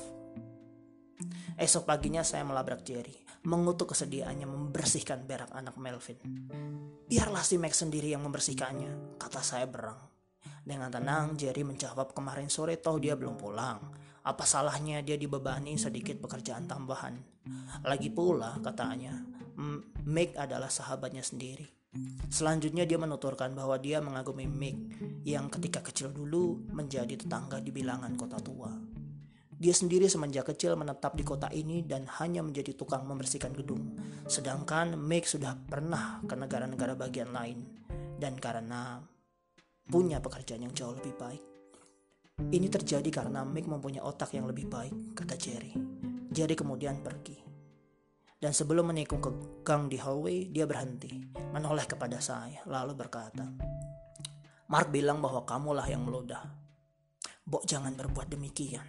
Esok 1.54 1.86
paginya 1.86 2.26
saya 2.26 2.42
melabrak 2.42 2.82
Jerry, 2.82 3.14
mengutuk 3.46 3.94
kesediaannya 3.94 4.46
membersihkan 4.46 5.22
berak 5.22 5.54
anak 5.54 5.78
Melvin. 5.78 6.18
Biarlah 7.06 7.46
si 7.46 7.62
Max 7.62 7.78
sendiri 7.78 8.10
yang 8.10 8.26
membersihkannya, 8.26 9.18
kata 9.22 9.38
saya 9.38 9.70
berang. 9.70 10.13
Dengan 10.64 10.88
tenang, 10.88 11.36
Jerry 11.36 11.60
menjawab 11.60 12.16
kemarin 12.16 12.48
sore 12.48 12.80
toh 12.80 12.96
dia 12.96 13.12
belum 13.14 13.36
pulang. 13.36 13.76
Apa 14.24 14.48
salahnya 14.48 15.04
dia 15.04 15.20
dibebani 15.20 15.76
sedikit 15.76 16.16
pekerjaan 16.24 16.64
tambahan. 16.64 17.20
Lagi 17.84 18.08
pula, 18.08 18.56
katanya, 18.64 19.20
Meg 20.08 20.32
adalah 20.40 20.72
sahabatnya 20.72 21.20
sendiri. 21.20 21.68
Selanjutnya 22.32 22.88
dia 22.88 22.98
menuturkan 22.98 23.54
bahwa 23.54 23.76
dia 23.78 24.00
mengagumi 24.00 24.48
Meg 24.48 24.76
yang 25.22 25.52
ketika 25.52 25.84
kecil 25.84 26.10
dulu 26.10 26.64
menjadi 26.72 27.14
tetangga 27.14 27.60
di 27.60 27.70
bilangan 27.70 28.16
kota 28.16 28.40
tua. 28.40 28.72
Dia 29.54 29.70
sendiri 29.70 30.10
semenjak 30.10 30.50
kecil 30.50 30.74
menetap 30.74 31.14
di 31.14 31.22
kota 31.22 31.46
ini 31.54 31.86
dan 31.86 32.10
hanya 32.18 32.42
menjadi 32.42 32.74
tukang 32.74 33.06
membersihkan 33.06 33.54
gedung. 33.54 33.94
Sedangkan 34.26 34.98
Meg 34.98 35.28
sudah 35.28 35.54
pernah 35.54 36.18
ke 36.26 36.34
negara-negara 36.34 36.98
bagian 36.98 37.30
lain. 37.30 37.62
Dan 38.18 38.34
karena 38.42 38.98
punya 39.88 40.20
pekerjaan 40.20 40.64
yang 40.64 40.74
jauh 40.74 40.96
lebih 40.96 41.14
baik. 41.16 41.42
Ini 42.50 42.66
terjadi 42.66 43.06
karena 43.14 43.46
Meg 43.46 43.70
mempunyai 43.70 44.02
otak 44.02 44.34
yang 44.34 44.50
lebih 44.50 44.66
baik, 44.66 45.14
kata 45.14 45.38
Jerry. 45.38 45.70
Jerry 46.34 46.58
kemudian 46.58 46.98
pergi. 46.98 47.38
Dan 48.34 48.50
sebelum 48.50 48.90
menikung 48.90 49.22
ke 49.22 49.30
gang 49.62 49.86
di 49.86 49.96
hallway, 49.96 50.50
dia 50.50 50.66
berhenti, 50.66 51.30
menoleh 51.54 51.86
kepada 51.86 52.18
saya, 52.18 52.60
lalu 52.66 52.92
berkata, 52.92 53.46
Mark 54.68 54.90
bilang 54.90 55.22
bahwa 55.22 55.46
kamulah 55.46 55.86
yang 55.86 56.02
meludah. 56.02 56.42
Bok 57.44 57.64
jangan 57.68 57.94
berbuat 57.94 58.32
demikian. 58.32 58.84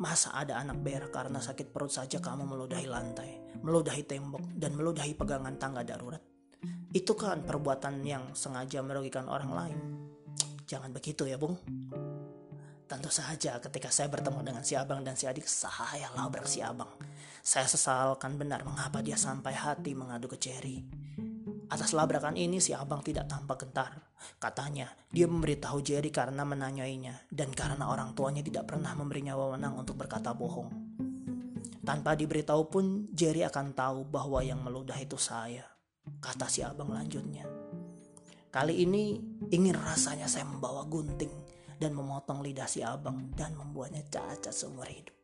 Masa 0.00 0.34
ada 0.34 0.58
anak 0.58 0.80
berak 0.82 1.12
karena 1.12 1.38
sakit 1.38 1.70
perut 1.70 1.92
saja 1.92 2.18
kamu 2.18 2.48
meludahi 2.48 2.86
lantai, 2.88 3.30
meludahi 3.60 4.02
tembok, 4.08 4.56
dan 4.56 4.74
meludahi 4.74 5.14
pegangan 5.14 5.54
tangga 5.60 5.84
darurat? 5.84 6.22
Itu 6.90 7.14
kan 7.14 7.44
perbuatan 7.44 8.02
yang 8.02 8.34
sengaja 8.34 8.80
merugikan 8.80 9.28
orang 9.28 9.52
lain. 9.52 9.78
Jangan 10.72 10.88
begitu 10.88 11.28
ya, 11.28 11.36
Bung. 11.36 11.60
Tentu 12.88 13.12
saja 13.12 13.60
ketika 13.60 13.92
saya 13.92 14.08
bertemu 14.08 14.40
dengan 14.40 14.64
si 14.64 14.72
abang 14.72 15.04
dan 15.04 15.20
si 15.20 15.28
adik, 15.28 15.44
saya 15.44 16.08
labrak 16.16 16.48
si 16.48 16.64
abang. 16.64 16.88
Saya 17.44 17.68
sesalkan 17.68 18.40
benar 18.40 18.64
mengapa 18.64 19.04
dia 19.04 19.20
sampai 19.20 19.52
hati 19.52 19.92
mengadu 19.92 20.32
ke 20.32 20.40
Cherry. 20.40 20.80
Atas 21.68 21.92
labrakan 21.92 22.40
ini 22.40 22.56
si 22.56 22.72
abang 22.72 23.04
tidak 23.04 23.28
tampak 23.28 23.68
gentar. 23.68 24.00
Katanya, 24.40 24.88
dia 25.12 25.28
memberitahu 25.28 25.84
Jerry 25.84 26.08
karena 26.08 26.40
menanyainya 26.48 27.28
dan 27.28 27.52
karena 27.52 27.92
orang 27.92 28.16
tuanya 28.16 28.40
tidak 28.40 28.72
pernah 28.72 28.96
memberinya 28.96 29.36
wewenang 29.36 29.76
untuk 29.76 30.00
berkata 30.00 30.32
bohong. 30.32 30.72
Tanpa 31.84 32.16
diberitahu 32.16 32.62
pun, 32.72 33.12
Jerry 33.12 33.44
akan 33.44 33.76
tahu 33.76 34.08
bahwa 34.08 34.40
yang 34.40 34.64
meludah 34.64 34.96
itu 34.96 35.20
saya. 35.20 35.68
Kata 36.20 36.48
si 36.48 36.64
abang 36.64 36.88
lanjutnya. 36.88 37.61
Kali 38.52 38.84
ini 38.84 39.16
ingin 39.48 39.72
rasanya 39.72 40.28
saya 40.28 40.44
membawa 40.44 40.84
gunting 40.84 41.32
dan 41.80 41.96
memotong 41.96 42.44
lidah 42.44 42.68
si 42.68 42.84
abang 42.84 43.32
dan 43.32 43.56
membuatnya 43.56 44.04
cacat 44.12 44.52
seumur 44.52 44.84
hidup. 44.84 45.16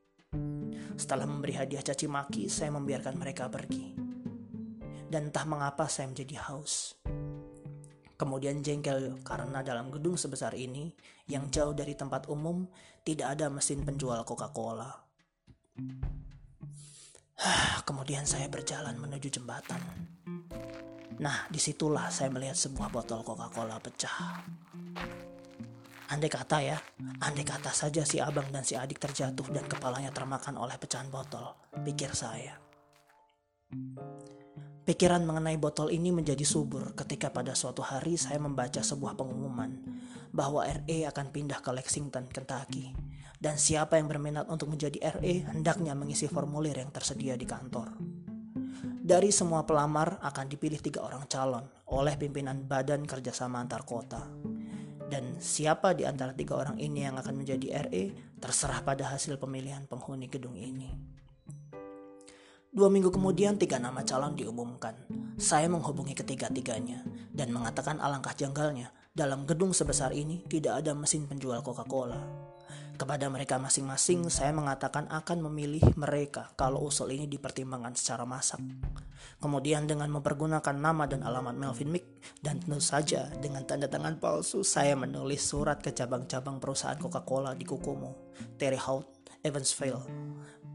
Setelah 0.96 1.28
memberi 1.28 1.52
hadiah 1.52 1.84
caci 1.84 2.08
maki, 2.08 2.48
saya 2.48 2.72
membiarkan 2.72 3.20
mereka 3.20 3.52
pergi 3.52 3.92
dan 5.12 5.28
entah 5.28 5.44
mengapa 5.44 5.84
saya 5.92 6.08
menjadi 6.08 6.40
haus. 6.48 6.96
Kemudian 8.16 8.64
jengkel 8.64 9.20
karena 9.20 9.60
dalam 9.60 9.92
gedung 9.92 10.16
sebesar 10.16 10.56
ini 10.56 10.88
yang 11.28 11.52
jauh 11.52 11.76
dari 11.76 11.92
tempat 11.92 12.32
umum 12.32 12.64
tidak 13.04 13.36
ada 13.36 13.52
mesin 13.52 13.84
penjual 13.84 14.24
Coca-Cola. 14.24 14.88
Kemudian 17.88 18.24
saya 18.24 18.48
berjalan 18.48 18.96
menuju 18.96 19.36
jembatan. 19.36 19.84
Nah, 21.16 21.48
di 21.48 21.56
situlah 21.56 22.12
saya 22.12 22.28
melihat 22.28 22.54
sebuah 22.54 22.92
botol 22.92 23.24
Coca-Cola 23.24 23.80
pecah. 23.80 24.44
Andai 26.08 26.32
kata 26.32 26.58
ya, 26.64 26.78
andai 27.20 27.44
kata 27.44 27.68
saja 27.72 28.04
si 28.04 28.16
abang 28.16 28.48
dan 28.48 28.64
si 28.64 28.76
adik 28.76 28.96
terjatuh 28.96 29.48
dan 29.52 29.64
kepalanya 29.68 30.08
termakan 30.08 30.56
oleh 30.56 30.76
pecahan 30.80 31.08
botol, 31.12 31.52
pikir 31.84 32.16
saya. 32.16 32.56
Pikiran 34.88 35.20
mengenai 35.28 35.60
botol 35.60 35.92
ini 35.92 36.08
menjadi 36.08 36.40
subur 36.48 36.96
ketika 36.96 37.28
pada 37.28 37.52
suatu 37.52 37.84
hari 37.84 38.16
saya 38.16 38.40
membaca 38.40 38.80
sebuah 38.80 39.20
pengumuman 39.20 39.76
bahwa 40.32 40.64
RE 40.64 41.04
akan 41.04 41.28
pindah 41.28 41.60
ke 41.60 41.76
Lexington, 41.76 42.24
Kentucky. 42.32 42.96
Dan 43.36 43.60
siapa 43.60 44.00
yang 44.00 44.08
berminat 44.08 44.48
untuk 44.48 44.72
menjadi 44.72 45.20
RE 45.20 45.44
hendaknya 45.44 45.92
mengisi 45.92 46.24
formulir 46.24 46.80
yang 46.80 46.88
tersedia 46.88 47.36
di 47.36 47.44
kantor. 47.44 48.00
Dari 49.08 49.32
semua 49.32 49.64
pelamar 49.64 50.20
akan 50.20 50.52
dipilih 50.52 50.84
tiga 50.84 51.00
orang 51.00 51.24
calon 51.32 51.64
oleh 51.88 52.20
pimpinan 52.20 52.68
Badan 52.68 53.08
Kerjasama 53.08 53.56
Antar 53.56 53.88
Kota. 53.88 54.20
Dan 55.08 55.40
siapa 55.40 55.96
di 55.96 56.04
antara 56.04 56.36
tiga 56.36 56.60
orang 56.60 56.76
ini 56.76 57.08
yang 57.08 57.16
akan 57.16 57.40
menjadi 57.40 57.88
RE 57.88 58.36
terserah 58.36 58.84
pada 58.84 59.08
hasil 59.08 59.40
pemilihan 59.40 59.88
penghuni 59.88 60.28
gedung 60.28 60.60
ini. 60.60 60.92
Dua 62.68 62.92
minggu 62.92 63.08
kemudian 63.08 63.56
tiga 63.56 63.80
nama 63.80 64.04
calon 64.04 64.36
diumumkan. 64.36 64.92
Saya 65.40 65.72
menghubungi 65.72 66.12
ketiga-tiganya 66.12 67.00
dan 67.32 67.48
mengatakan 67.48 68.04
alangkah 68.04 68.36
janggalnya 68.36 68.92
dalam 69.16 69.48
gedung 69.48 69.72
sebesar 69.72 70.12
ini 70.12 70.44
tidak 70.52 70.84
ada 70.84 70.92
mesin 70.92 71.24
penjual 71.24 71.64
Coca-Cola. 71.64 72.47
Kepada 72.98 73.30
mereka 73.30 73.62
masing-masing 73.62 74.26
saya 74.26 74.50
mengatakan 74.50 75.06
akan 75.06 75.46
memilih 75.46 75.86
mereka 75.94 76.50
kalau 76.58 76.82
usul 76.82 77.14
ini 77.14 77.30
dipertimbangkan 77.30 77.94
secara 77.94 78.26
masak. 78.26 78.58
Kemudian 79.38 79.86
dengan 79.86 80.10
mempergunakan 80.10 80.74
nama 80.74 81.06
dan 81.06 81.22
alamat 81.22 81.54
Melvin 81.54 81.94
Mick 81.94 82.18
dan 82.42 82.58
tentu 82.58 82.82
saja 82.82 83.30
dengan 83.38 83.62
tanda 83.62 83.86
tangan 83.86 84.18
palsu 84.18 84.66
saya 84.66 84.98
menulis 84.98 85.46
surat 85.46 85.78
ke 85.78 85.94
cabang-cabang 85.94 86.58
perusahaan 86.58 86.98
Coca-Cola 86.98 87.54
di 87.54 87.62
Kokomo, 87.62 88.34
Terre 88.58 88.82
Haute, 88.82 89.30
Evansville, 89.46 90.02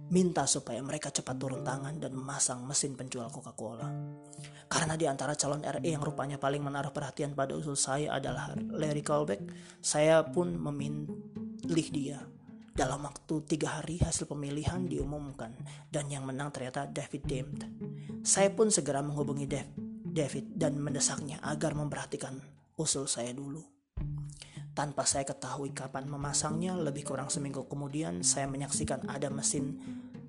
minta 0.07 0.47
supaya 0.47 0.79
mereka 0.79 1.11
cepat 1.11 1.35
turun 1.35 1.59
tangan 1.67 1.99
dan 1.99 2.15
memasang 2.15 2.63
mesin 2.63 2.95
penjual 2.95 3.27
Coca-Cola. 3.35 3.91
Karena 4.71 4.95
di 4.95 5.11
antara 5.11 5.35
calon 5.35 5.59
RE 5.59 5.83
yang 5.83 5.99
rupanya 5.99 6.39
paling 6.39 6.63
menaruh 6.63 6.95
perhatian 6.95 7.35
pada 7.35 7.51
usul 7.51 7.75
saya 7.75 8.15
adalah 8.15 8.55
Larry 8.55 9.03
Colbeck, 9.03 9.43
saya 9.83 10.23
pun 10.23 10.55
memilih 11.63 11.89
dia. 11.95 12.19
Dalam 12.73 13.05
waktu 13.05 13.45
tiga 13.45 13.79
hari 13.79 14.01
hasil 14.01 14.25
pemilihan 14.25 14.83
diumumkan 14.89 15.53
dan 15.93 16.09
yang 16.09 16.25
menang 16.25 16.49
ternyata 16.49 16.89
David 16.89 17.23
Demt. 17.23 17.59
Saya 18.25 18.49
pun 18.51 18.73
segera 18.73 18.99
menghubungi 19.05 19.45
Dev, 19.45 19.69
David 20.03 20.57
dan 20.57 20.81
mendesaknya 20.81 21.39
agar 21.45 21.77
memperhatikan 21.77 22.35
usul 22.75 23.05
saya 23.05 23.31
dulu. 23.31 23.61
Tanpa 24.73 25.05
saya 25.05 25.21
ketahui 25.21 25.69
kapan 25.69 26.09
memasangnya, 26.09 26.73
lebih 26.73 27.05
kurang 27.05 27.29
seminggu 27.29 27.69
kemudian 27.69 28.25
saya 28.25 28.49
menyaksikan 28.49 29.05
ada 29.05 29.29
mesin 29.29 29.77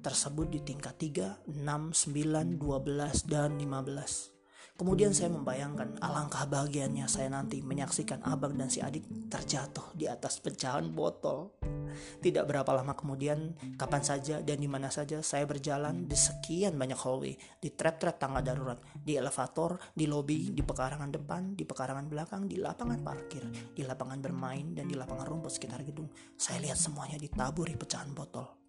tersebut 0.05 0.53
di 0.53 0.61
tingkat 0.61 1.01
3, 1.01 1.49
6, 1.49 1.65
9, 1.65 2.61
12, 2.61 3.25
dan 3.25 3.57
15. 3.57 4.34
Kemudian 4.75 5.15
saya 5.15 5.31
membayangkan 5.31 6.03
alangkah 6.03 6.51
bahagianya 6.51 7.07
saya 7.07 7.31
nanti 7.31 7.63
menyaksikan 7.63 8.27
abang 8.27 8.59
dan 8.59 8.67
si 8.67 8.83
adik 8.83 9.07
terjatuh 9.31 9.95
di 9.95 10.11
atas 10.11 10.43
pecahan 10.43 10.91
botol. 10.91 11.55
Tidak 11.95 12.43
berapa 12.43 12.67
lama 12.75 12.91
kemudian, 12.99 13.55
kapan 13.79 14.03
saja 14.03 14.43
dan 14.43 14.59
di 14.59 14.67
mana 14.67 14.91
saja 14.91 15.23
saya 15.23 15.47
berjalan 15.47 16.11
di 16.11 16.19
sekian 16.19 16.75
banyak 16.75 16.99
hallway, 16.99 17.39
di 17.63 17.71
trap-trap 17.71 18.19
tangga 18.19 18.43
darurat, 18.43 18.83
di 18.99 19.15
elevator, 19.15 19.79
di 19.95 20.11
lobi, 20.11 20.51
di 20.51 20.67
pekarangan 20.67 21.23
depan, 21.23 21.55
di 21.55 21.63
pekarangan 21.63 22.11
belakang, 22.11 22.51
di 22.51 22.59
lapangan 22.59 22.99
parkir, 22.99 23.47
di 23.71 23.87
lapangan 23.87 24.19
bermain, 24.19 24.75
dan 24.75 24.91
di 24.91 24.99
lapangan 24.99 25.31
rumput 25.31 25.55
sekitar 25.55 25.87
gedung. 25.87 26.11
Saya 26.35 26.59
lihat 26.59 26.83
semuanya 26.83 27.15
ditaburi 27.15 27.79
pecahan 27.79 28.11
botol. 28.11 28.64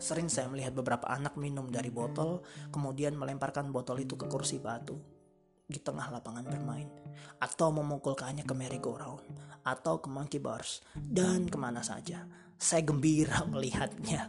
Sering 0.00 0.32
saya 0.32 0.48
melihat 0.48 0.72
beberapa 0.72 1.04
anak 1.12 1.36
minum 1.36 1.68
dari 1.68 1.92
botol, 1.92 2.40
kemudian 2.72 3.20
melemparkan 3.20 3.68
botol 3.68 4.00
itu 4.00 4.16
ke 4.16 4.24
kursi 4.24 4.56
batu 4.56 4.96
di 5.70 5.78
tengah 5.78 6.10
lapangan 6.10 6.48
bermain, 6.48 6.88
atau 7.38 7.70
memukulkannya 7.70 8.42
ke 8.42 8.54
merry-go-round, 8.56 9.22
atau 9.62 10.02
ke 10.02 10.08
monkey 10.10 10.40
bars, 10.42 10.82
dan 10.96 11.46
ke 11.46 11.54
mana 11.60 11.84
saja. 11.84 12.26
Saya 12.56 12.82
gembira 12.82 13.44
melihatnya. 13.52 14.26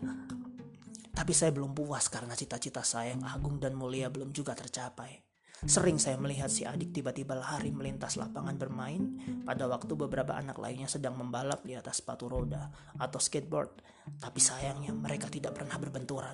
Tapi 1.12 1.34
saya 1.34 1.56
belum 1.56 1.72
puas 1.72 2.12
karena 2.12 2.36
cita-cita 2.36 2.84
saya 2.84 3.16
yang 3.16 3.24
agung 3.24 3.58
dan 3.58 3.74
mulia 3.74 4.12
belum 4.12 4.36
juga 4.36 4.54
tercapai. 4.54 5.31
Sering 5.62 6.02
saya 6.02 6.18
melihat 6.18 6.50
si 6.50 6.66
adik 6.66 6.90
tiba-tiba 6.90 7.38
lari 7.38 7.70
melintas 7.70 8.18
lapangan 8.18 8.58
bermain 8.58 9.22
pada 9.46 9.70
waktu 9.70 9.94
beberapa 9.94 10.34
anak 10.34 10.58
lainnya 10.58 10.90
sedang 10.90 11.14
membalap 11.14 11.62
di 11.62 11.78
atas 11.78 12.02
sepatu 12.02 12.26
roda 12.26 12.74
atau 12.98 13.22
skateboard. 13.22 13.78
Tapi 14.18 14.42
sayangnya 14.42 14.90
mereka 14.90 15.30
tidak 15.30 15.62
pernah 15.62 15.78
berbenturan. 15.78 16.34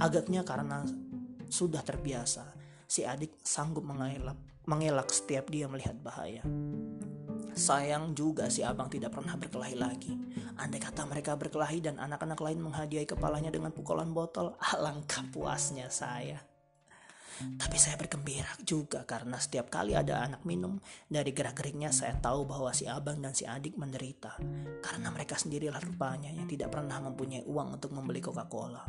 Agaknya 0.00 0.48
karena 0.48 0.80
sudah 1.52 1.84
terbiasa, 1.84 2.56
si 2.88 3.04
adik 3.04 3.36
sanggup 3.44 3.84
mengelak, 3.84 4.40
mengelak 4.64 5.12
setiap 5.12 5.52
dia 5.52 5.68
melihat 5.68 6.00
bahaya. 6.00 6.40
Sayang 7.52 8.16
juga 8.16 8.48
si 8.48 8.64
abang 8.64 8.88
tidak 8.88 9.12
pernah 9.12 9.36
berkelahi 9.36 9.76
lagi. 9.76 10.16
Andai 10.56 10.80
kata 10.80 11.04
mereka 11.04 11.36
berkelahi 11.36 11.84
dan 11.84 12.00
anak-anak 12.00 12.40
lain 12.40 12.64
menghadiahi 12.64 13.04
kepalanya 13.04 13.52
dengan 13.52 13.76
pukulan 13.76 14.08
botol, 14.08 14.56
alangkah 14.72 15.20
puasnya 15.28 15.92
saya. 15.92 16.40
Tapi 17.38 17.76
saya 17.78 17.94
bergembira 17.94 18.50
juga 18.66 19.06
karena 19.06 19.38
setiap 19.38 19.70
kali 19.70 19.94
ada 19.94 20.22
anak 20.26 20.42
minum, 20.42 20.82
dari 21.06 21.30
gerak-geriknya 21.30 21.94
saya 21.94 22.18
tahu 22.18 22.46
bahwa 22.50 22.74
si 22.74 22.90
abang 22.90 23.22
dan 23.22 23.34
si 23.34 23.46
adik 23.46 23.78
menderita. 23.78 24.34
Karena 24.82 25.08
mereka 25.14 25.38
sendirilah 25.38 25.78
rupanya 25.78 26.34
yang 26.34 26.50
tidak 26.50 26.74
pernah 26.74 26.98
mempunyai 26.98 27.46
uang 27.46 27.78
untuk 27.78 27.94
membeli 27.94 28.18
Coca-Cola. 28.18 28.82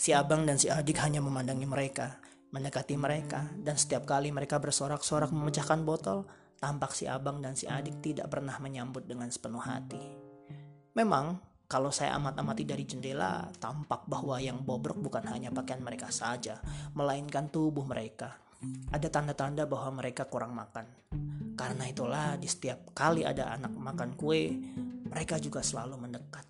Si 0.00 0.16
abang 0.16 0.48
dan 0.48 0.56
si 0.56 0.72
adik 0.72 0.96
hanya 1.04 1.20
memandangi 1.20 1.68
mereka, 1.68 2.16
mendekati 2.56 2.96
mereka, 2.96 3.52
dan 3.60 3.76
setiap 3.76 4.08
kali 4.08 4.32
mereka 4.32 4.56
bersorak-sorak 4.56 5.28
memecahkan 5.28 5.84
botol, 5.84 6.24
tampak 6.56 6.96
si 6.96 7.04
abang 7.04 7.44
dan 7.44 7.52
si 7.52 7.68
adik 7.68 8.00
tidak 8.00 8.32
pernah 8.32 8.56
menyambut 8.56 9.04
dengan 9.04 9.28
sepenuh 9.28 9.60
hati. 9.60 10.00
Memang 10.96 11.49
kalau 11.70 11.94
saya 11.94 12.18
amat-amati 12.18 12.66
dari 12.66 12.82
jendela, 12.82 13.46
tampak 13.62 14.02
bahwa 14.10 14.42
yang 14.42 14.58
bobrok 14.66 14.98
bukan 14.98 15.22
hanya 15.30 15.54
pakaian 15.54 15.78
mereka 15.78 16.10
saja, 16.10 16.58
melainkan 16.98 17.46
tubuh 17.46 17.86
mereka. 17.86 18.42
Ada 18.90 19.06
tanda-tanda 19.06 19.70
bahwa 19.70 20.02
mereka 20.02 20.26
kurang 20.26 20.50
makan. 20.50 20.90
Karena 21.54 21.86
itulah 21.86 22.34
di 22.34 22.50
setiap 22.50 22.90
kali 22.90 23.22
ada 23.22 23.54
anak 23.54 23.70
makan 23.70 24.18
kue, 24.18 24.50
mereka 25.14 25.38
juga 25.38 25.62
selalu 25.62 26.10
mendekat. 26.10 26.42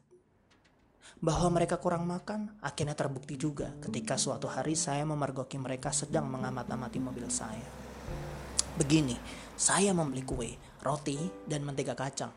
Bahwa 1.21 1.53
mereka 1.53 1.77
kurang 1.77 2.09
makan 2.09 2.57
akhirnya 2.65 2.97
terbukti 2.97 3.37
juga 3.37 3.77
ketika 3.77 4.17
suatu 4.17 4.49
hari 4.49 4.73
saya 4.73 5.05
memergoki 5.05 5.61
mereka 5.61 5.93
sedang 5.93 6.33
mengamat-amati 6.33 6.97
mobil 6.97 7.29
saya. 7.29 7.69
Begini, 8.81 9.21
saya 9.53 9.93
membeli 9.93 10.25
kue, 10.25 10.57
roti, 10.81 11.21
dan 11.45 11.61
mentega 11.69 11.93
kacang. 11.93 12.33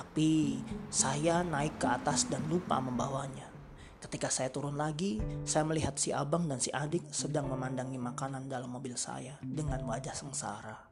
Tapi 0.00 0.56
saya 0.88 1.44
naik 1.44 1.76
ke 1.76 1.84
atas 1.84 2.24
dan 2.32 2.40
lupa 2.48 2.80
membawanya. 2.80 3.52
Ketika 4.00 4.32
saya 4.32 4.48
turun 4.48 4.80
lagi, 4.80 5.20
saya 5.44 5.60
melihat 5.68 5.92
si 6.00 6.08
abang 6.08 6.48
dan 6.48 6.56
si 6.56 6.72
adik 6.72 7.04
sedang 7.12 7.52
memandangi 7.52 8.00
makanan 8.00 8.48
dalam 8.48 8.72
mobil 8.72 8.96
saya 8.96 9.36
dengan 9.44 9.84
wajah 9.84 10.16
sengsara. 10.16 10.88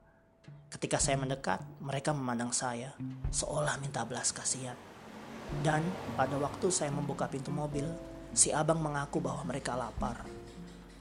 Ketika 0.68 1.00
saya 1.00 1.16
mendekat, 1.16 1.64
mereka 1.80 2.12
memandang 2.12 2.52
saya 2.52 2.92
seolah 3.32 3.80
minta 3.80 4.04
belas 4.04 4.28
kasihan. 4.28 4.76
Dan 5.64 5.80
pada 6.12 6.36
waktu 6.36 6.68
saya 6.68 6.92
membuka 6.92 7.32
pintu 7.32 7.48
mobil, 7.48 7.88
si 8.36 8.52
abang 8.52 8.76
mengaku 8.76 9.24
bahwa 9.24 9.40
mereka 9.48 9.72
lapar. 9.72 10.20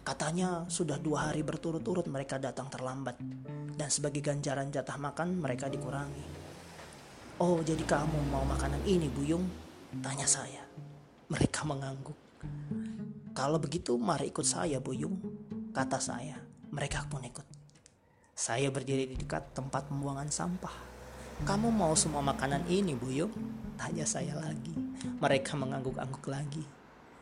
Katanya 0.08 0.64
sudah 0.72 0.96
dua 0.96 1.28
hari 1.28 1.44
berturut-turut 1.44 2.08
mereka 2.08 2.40
datang 2.40 2.72
terlambat, 2.72 3.20
dan 3.76 3.92
sebagai 3.92 4.24
ganjaran 4.24 4.72
jatah 4.72 4.96
makan 4.96 5.44
mereka 5.44 5.68
dikurangi. 5.68 6.37
Oh, 7.38 7.62
jadi 7.62 7.86
kamu 7.86 8.34
mau 8.34 8.42
makanan 8.50 8.82
ini, 8.90 9.14
Buyung? 9.14 9.46
Tanya 10.02 10.26
saya. 10.26 10.66
Mereka 11.30 11.70
mengangguk. 11.70 12.18
Kalau 13.38 13.62
begitu, 13.62 13.94
mari 13.94 14.34
ikut 14.34 14.42
saya, 14.42 14.82
Buyung. 14.82 15.22
Kata 15.70 16.02
saya. 16.02 16.34
Mereka 16.74 17.06
pun 17.06 17.22
ikut. 17.22 17.46
Saya 18.34 18.74
berdiri 18.74 19.14
di 19.14 19.22
dekat 19.22 19.54
tempat 19.54 19.86
pembuangan 19.86 20.34
sampah. 20.34 20.74
Kamu 21.46 21.70
mau 21.70 21.94
semua 21.94 22.26
makanan 22.26 22.66
ini, 22.74 22.98
Buyung? 22.98 23.30
Tanya 23.78 24.10
saya 24.10 24.34
lagi. 24.34 24.74
Mereka 25.22 25.54
mengangguk-angguk 25.62 26.26
lagi. 26.34 26.66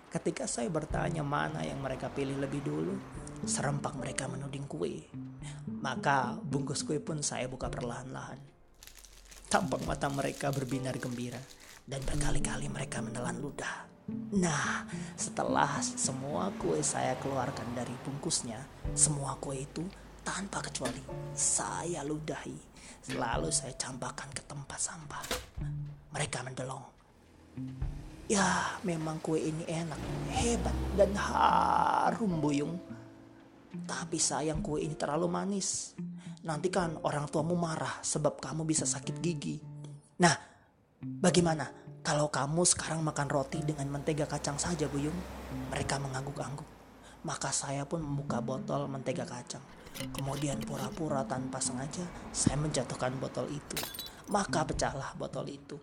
Ketika 0.08 0.48
saya 0.48 0.72
bertanya 0.72 1.28
mana 1.28 1.60
yang 1.68 1.84
mereka 1.84 2.08
pilih 2.08 2.40
lebih 2.40 2.64
dulu, 2.64 2.96
serempak 3.44 4.00
mereka 4.00 4.32
menuding 4.32 4.64
kue. 4.64 5.12
Maka 5.84 6.40
bungkus 6.40 6.88
kue 6.88 7.04
pun 7.04 7.20
saya 7.20 7.52
buka 7.52 7.68
perlahan-lahan. 7.68 8.55
Tampak 9.46 9.86
mata 9.86 10.10
mereka 10.10 10.50
berbinar 10.50 10.98
gembira 10.98 11.40
dan 11.86 12.02
berkali-kali 12.02 12.66
mereka 12.68 13.00
menelan 13.00 13.38
ludah. 13.38 13.86
Nah, 14.38 14.86
setelah 15.18 15.82
semua 15.82 16.54
kue 16.62 16.82
saya 16.82 17.18
keluarkan 17.22 17.74
dari 17.74 17.94
bungkusnya, 18.06 18.58
semua 18.94 19.38
kue 19.38 19.66
itu 19.66 19.86
tanpa 20.26 20.66
kecuali 20.66 21.02
saya 21.38 22.02
ludahi. 22.02 22.58
Selalu 23.06 23.54
saya 23.54 23.74
campakkan 23.78 24.30
ke 24.34 24.42
tempat 24.50 24.82
sampah. 24.82 25.26
Mereka 26.14 26.42
mendelong. 26.42 26.86
Ya, 28.26 28.82
memang 28.82 29.22
kue 29.22 29.38
ini 29.38 29.62
enak, 29.70 30.02
hebat, 30.34 30.74
dan 30.98 31.14
harum 31.14 32.42
buyung. 32.42 32.82
Tapi 33.84 34.16
sayang 34.16 34.64
kue 34.64 34.80
ini 34.80 34.96
terlalu 34.96 35.28
manis. 35.28 35.92
Nanti 36.48 36.72
kan 36.72 36.96
orang 37.04 37.28
tuamu 37.28 37.60
marah 37.60 38.00
sebab 38.00 38.40
kamu 38.40 38.64
bisa 38.64 38.88
sakit 38.88 39.20
gigi. 39.20 39.60
Nah, 40.24 40.36
bagaimana 41.04 41.68
kalau 42.06 42.32
kamu 42.32 42.64
sekarang 42.64 43.04
makan 43.04 43.28
roti 43.28 43.60
dengan 43.66 43.90
mentega 43.92 44.30
kacang 44.30 44.56
saja, 44.56 44.88
Buyung? 44.88 45.18
Mereka 45.74 45.98
mengangguk-angguk. 46.00 46.70
Maka 47.26 47.50
saya 47.50 47.84
pun 47.90 48.06
membuka 48.06 48.40
botol 48.40 48.86
mentega 48.86 49.26
kacang. 49.26 49.66
Kemudian 50.14 50.62
pura-pura 50.62 51.26
tanpa 51.26 51.58
sengaja 51.58 52.06
saya 52.30 52.62
menjatuhkan 52.62 53.18
botol 53.18 53.50
itu. 53.50 53.82
Maka 54.30 54.62
pecahlah 54.70 55.18
botol 55.18 55.50
itu. 55.50 55.82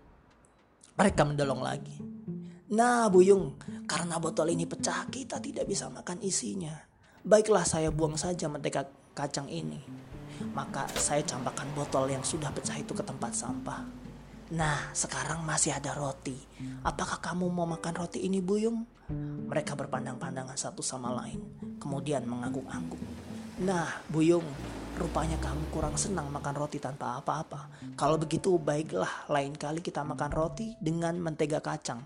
Mereka 0.94 1.26
mendolong 1.26 1.64
lagi. 1.64 1.96
Nah, 2.72 3.10
Buyung, 3.10 3.58
karena 3.84 4.16
botol 4.22 4.54
ini 4.54 4.64
pecah, 4.64 5.10
kita 5.10 5.42
tidak 5.42 5.66
bisa 5.66 5.90
makan 5.90 6.22
isinya. 6.22 6.91
Baiklah 7.22 7.62
saya 7.62 7.94
buang 7.94 8.18
saja 8.18 8.50
mentega 8.50 8.86
kacang 9.14 9.46
ini 9.46 9.78
maka 10.50 10.90
saya 10.98 11.22
campakkan 11.22 11.70
botol 11.76 12.10
yang 12.10 12.26
sudah 12.26 12.50
pecah 12.50 12.74
itu 12.74 12.90
ke 12.90 13.04
tempat 13.06 13.30
sampah. 13.30 13.86
Nah, 14.52 14.92
sekarang 14.92 15.46
masih 15.48 15.72
ada 15.72 15.96
roti. 15.96 16.36
Apakah 16.84 17.24
kamu 17.24 17.48
mau 17.48 17.64
makan 17.64 17.94
roti 17.96 18.26
ini, 18.28 18.44
Buyung? 18.44 18.84
Mereka 19.48 19.76
berpandang-pandangan 19.76 20.56
satu 20.56 20.84
sama 20.84 21.08
lain, 21.12 21.40
kemudian 21.80 22.28
mengangguk-angguk. 22.28 23.00
Nah, 23.64 23.88
Buyung, 24.12 24.44
rupanya 25.00 25.40
kamu 25.40 25.72
kurang 25.72 25.96
senang 25.96 26.28
makan 26.28 26.52
roti 26.52 26.76
tanpa 26.76 27.16
apa-apa. 27.20 27.72
Kalau 27.96 28.20
begitu, 28.20 28.60
baiklah, 28.60 29.24
lain 29.32 29.56
kali 29.56 29.80
kita 29.80 30.04
makan 30.04 30.32
roti 30.32 30.76
dengan 30.76 31.16
mentega 31.16 31.64
kacang. 31.64 32.04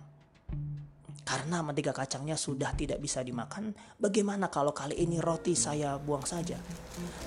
Karena 1.27 1.59
mentega 1.59 1.91
kacangnya 1.91 2.39
sudah 2.39 2.71
tidak 2.79 3.03
bisa 3.03 3.19
dimakan, 3.19 3.75
bagaimana 3.99 4.47
kalau 4.47 4.71
kali 4.71 4.95
ini 4.95 5.19
roti 5.19 5.59
saya 5.59 5.99
buang 5.99 6.23
saja? 6.23 6.55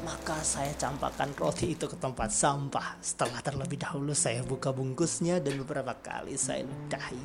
Maka 0.08 0.40
saya 0.40 0.72
campakkan 0.80 1.36
roti 1.36 1.76
itu 1.76 1.84
ke 1.84 2.00
tempat 2.00 2.32
sampah. 2.32 2.96
Setelah 3.04 3.44
terlebih 3.44 3.76
dahulu 3.76 4.16
saya 4.16 4.40
buka 4.48 4.72
bungkusnya 4.72 5.44
dan 5.44 5.60
beberapa 5.60 5.92
kali 6.00 6.40
saya 6.40 6.64
ludahi. 6.64 7.20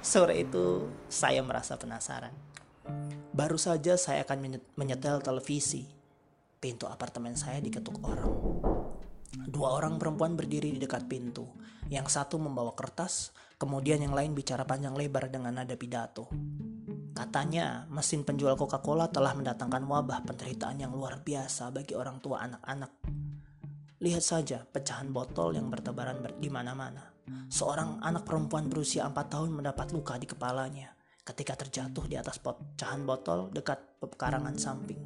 Sore 0.00 0.40
itu 0.40 0.88
saya 1.12 1.44
merasa 1.44 1.76
penasaran. 1.76 2.32
Baru 3.36 3.60
saja 3.60 4.00
saya 4.00 4.24
akan 4.24 4.64
menyetel 4.72 5.20
televisi. 5.20 5.84
Pintu 6.56 6.88
apartemen 6.88 7.36
saya 7.36 7.60
diketuk 7.60 8.00
orang. 8.08 8.32
Dua 9.44 9.76
orang 9.76 10.00
perempuan 10.00 10.32
berdiri 10.32 10.72
di 10.72 10.80
dekat 10.80 11.04
pintu. 11.12 11.44
Yang 11.92 12.16
satu 12.16 12.40
membawa 12.40 12.72
kertas, 12.72 13.36
kemudian 13.58 13.98
yang 13.98 14.14
lain 14.14 14.32
bicara 14.32 14.62
panjang 14.62 14.94
lebar 14.94 15.26
dengan 15.28 15.58
nada 15.58 15.74
pidato. 15.74 16.30
Katanya, 17.10 17.90
mesin 17.90 18.22
penjual 18.22 18.54
Coca-Cola 18.54 19.10
telah 19.10 19.34
mendatangkan 19.34 19.82
wabah 19.82 20.22
penderitaan 20.22 20.78
yang 20.78 20.94
luar 20.94 21.18
biasa 21.18 21.74
bagi 21.74 21.98
orang 21.98 22.22
tua 22.22 22.46
anak-anak. 22.46 22.92
Lihat 23.98 24.22
saja 24.22 24.62
pecahan 24.62 25.10
botol 25.10 25.58
yang 25.58 25.66
bertebaran 25.66 26.22
di 26.38 26.46
mana-mana. 26.46 27.02
Seorang 27.50 27.98
anak 27.98 28.22
perempuan 28.22 28.70
berusia 28.70 29.02
4 29.10 29.18
tahun 29.26 29.50
mendapat 29.50 29.90
luka 29.90 30.14
di 30.14 30.30
kepalanya 30.30 30.94
ketika 31.26 31.60
terjatuh 31.60 32.08
di 32.08 32.16
atas 32.16 32.40
pecahan 32.40 33.04
botol 33.04 33.52
dekat 33.52 34.00
pekarangan 34.00 34.56
samping. 34.56 35.02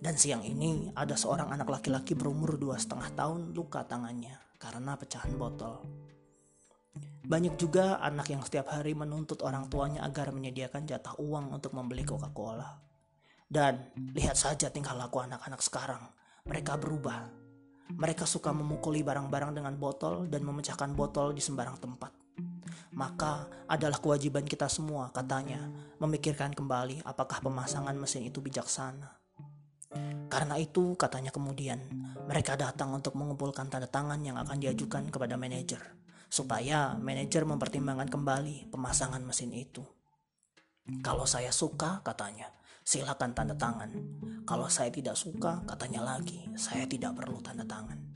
Dan 0.00 0.18
siang 0.18 0.42
ini 0.42 0.90
ada 0.96 1.14
seorang 1.14 1.52
anak 1.52 1.70
laki-laki 1.70 2.18
berumur 2.18 2.58
dua 2.58 2.80
setengah 2.80 3.12
tahun 3.14 3.54
luka 3.54 3.86
tangannya 3.86 4.34
karena 4.58 4.98
pecahan 4.98 5.36
botol. 5.38 5.84
Banyak 7.24 7.56
juga 7.56 7.98
anak 8.04 8.28
yang 8.28 8.44
setiap 8.44 8.68
hari 8.68 8.92
menuntut 8.92 9.40
orang 9.40 9.72
tuanya 9.72 10.04
agar 10.04 10.30
menyediakan 10.30 10.84
jatah 10.84 11.16
uang 11.16 11.56
untuk 11.56 11.72
membeli 11.72 12.04
Coca-Cola. 12.04 12.80
Dan 13.48 13.92
lihat 14.12 14.36
saja 14.36 14.68
tingkah 14.68 14.92
laku 14.92 15.24
anak-anak 15.24 15.60
sekarang. 15.64 16.04
Mereka 16.44 16.76
berubah. 16.76 17.24
Mereka 17.96 18.28
suka 18.28 18.52
memukuli 18.52 19.00
barang-barang 19.00 19.56
dengan 19.56 19.76
botol 19.76 20.28
dan 20.28 20.44
memecahkan 20.44 20.92
botol 20.92 21.32
di 21.32 21.40
sembarang 21.40 21.80
tempat 21.80 22.24
maka 22.94 23.50
adalah 23.66 23.98
kewajiban 23.98 24.46
kita 24.46 24.70
semua, 24.70 25.10
katanya, 25.10 25.66
memikirkan 25.98 26.54
kembali 26.54 27.02
apakah 27.02 27.42
pemasangan 27.42 27.94
mesin 27.98 28.30
itu 28.30 28.38
bijaksana. 28.38 29.18
Karena 30.30 30.58
itu, 30.58 30.94
katanya 30.98 31.30
kemudian, 31.30 31.78
mereka 32.26 32.58
datang 32.58 32.94
untuk 32.94 33.14
mengumpulkan 33.18 33.70
tanda 33.70 33.86
tangan 33.86 34.18
yang 34.22 34.38
akan 34.38 34.58
diajukan 34.58 35.10
kepada 35.10 35.38
manajer, 35.38 35.78
supaya 36.34 36.98
manajer 36.98 37.46
mempertimbangkan 37.46 38.10
kembali 38.10 38.74
pemasangan 38.74 39.22
mesin 39.22 39.54
itu. 39.54 39.86
Kalau 40.98 41.30
saya 41.30 41.54
suka, 41.54 42.02
katanya, 42.02 42.50
silakan 42.82 43.38
tanda 43.38 43.54
tangan. 43.54 43.94
Kalau 44.42 44.66
saya 44.66 44.90
tidak 44.90 45.14
suka, 45.14 45.62
katanya 45.62 46.02
lagi, 46.02 46.42
saya 46.58 46.90
tidak 46.90 47.14
perlu 47.14 47.38
tanda 47.38 47.62
tangan. 47.62 48.13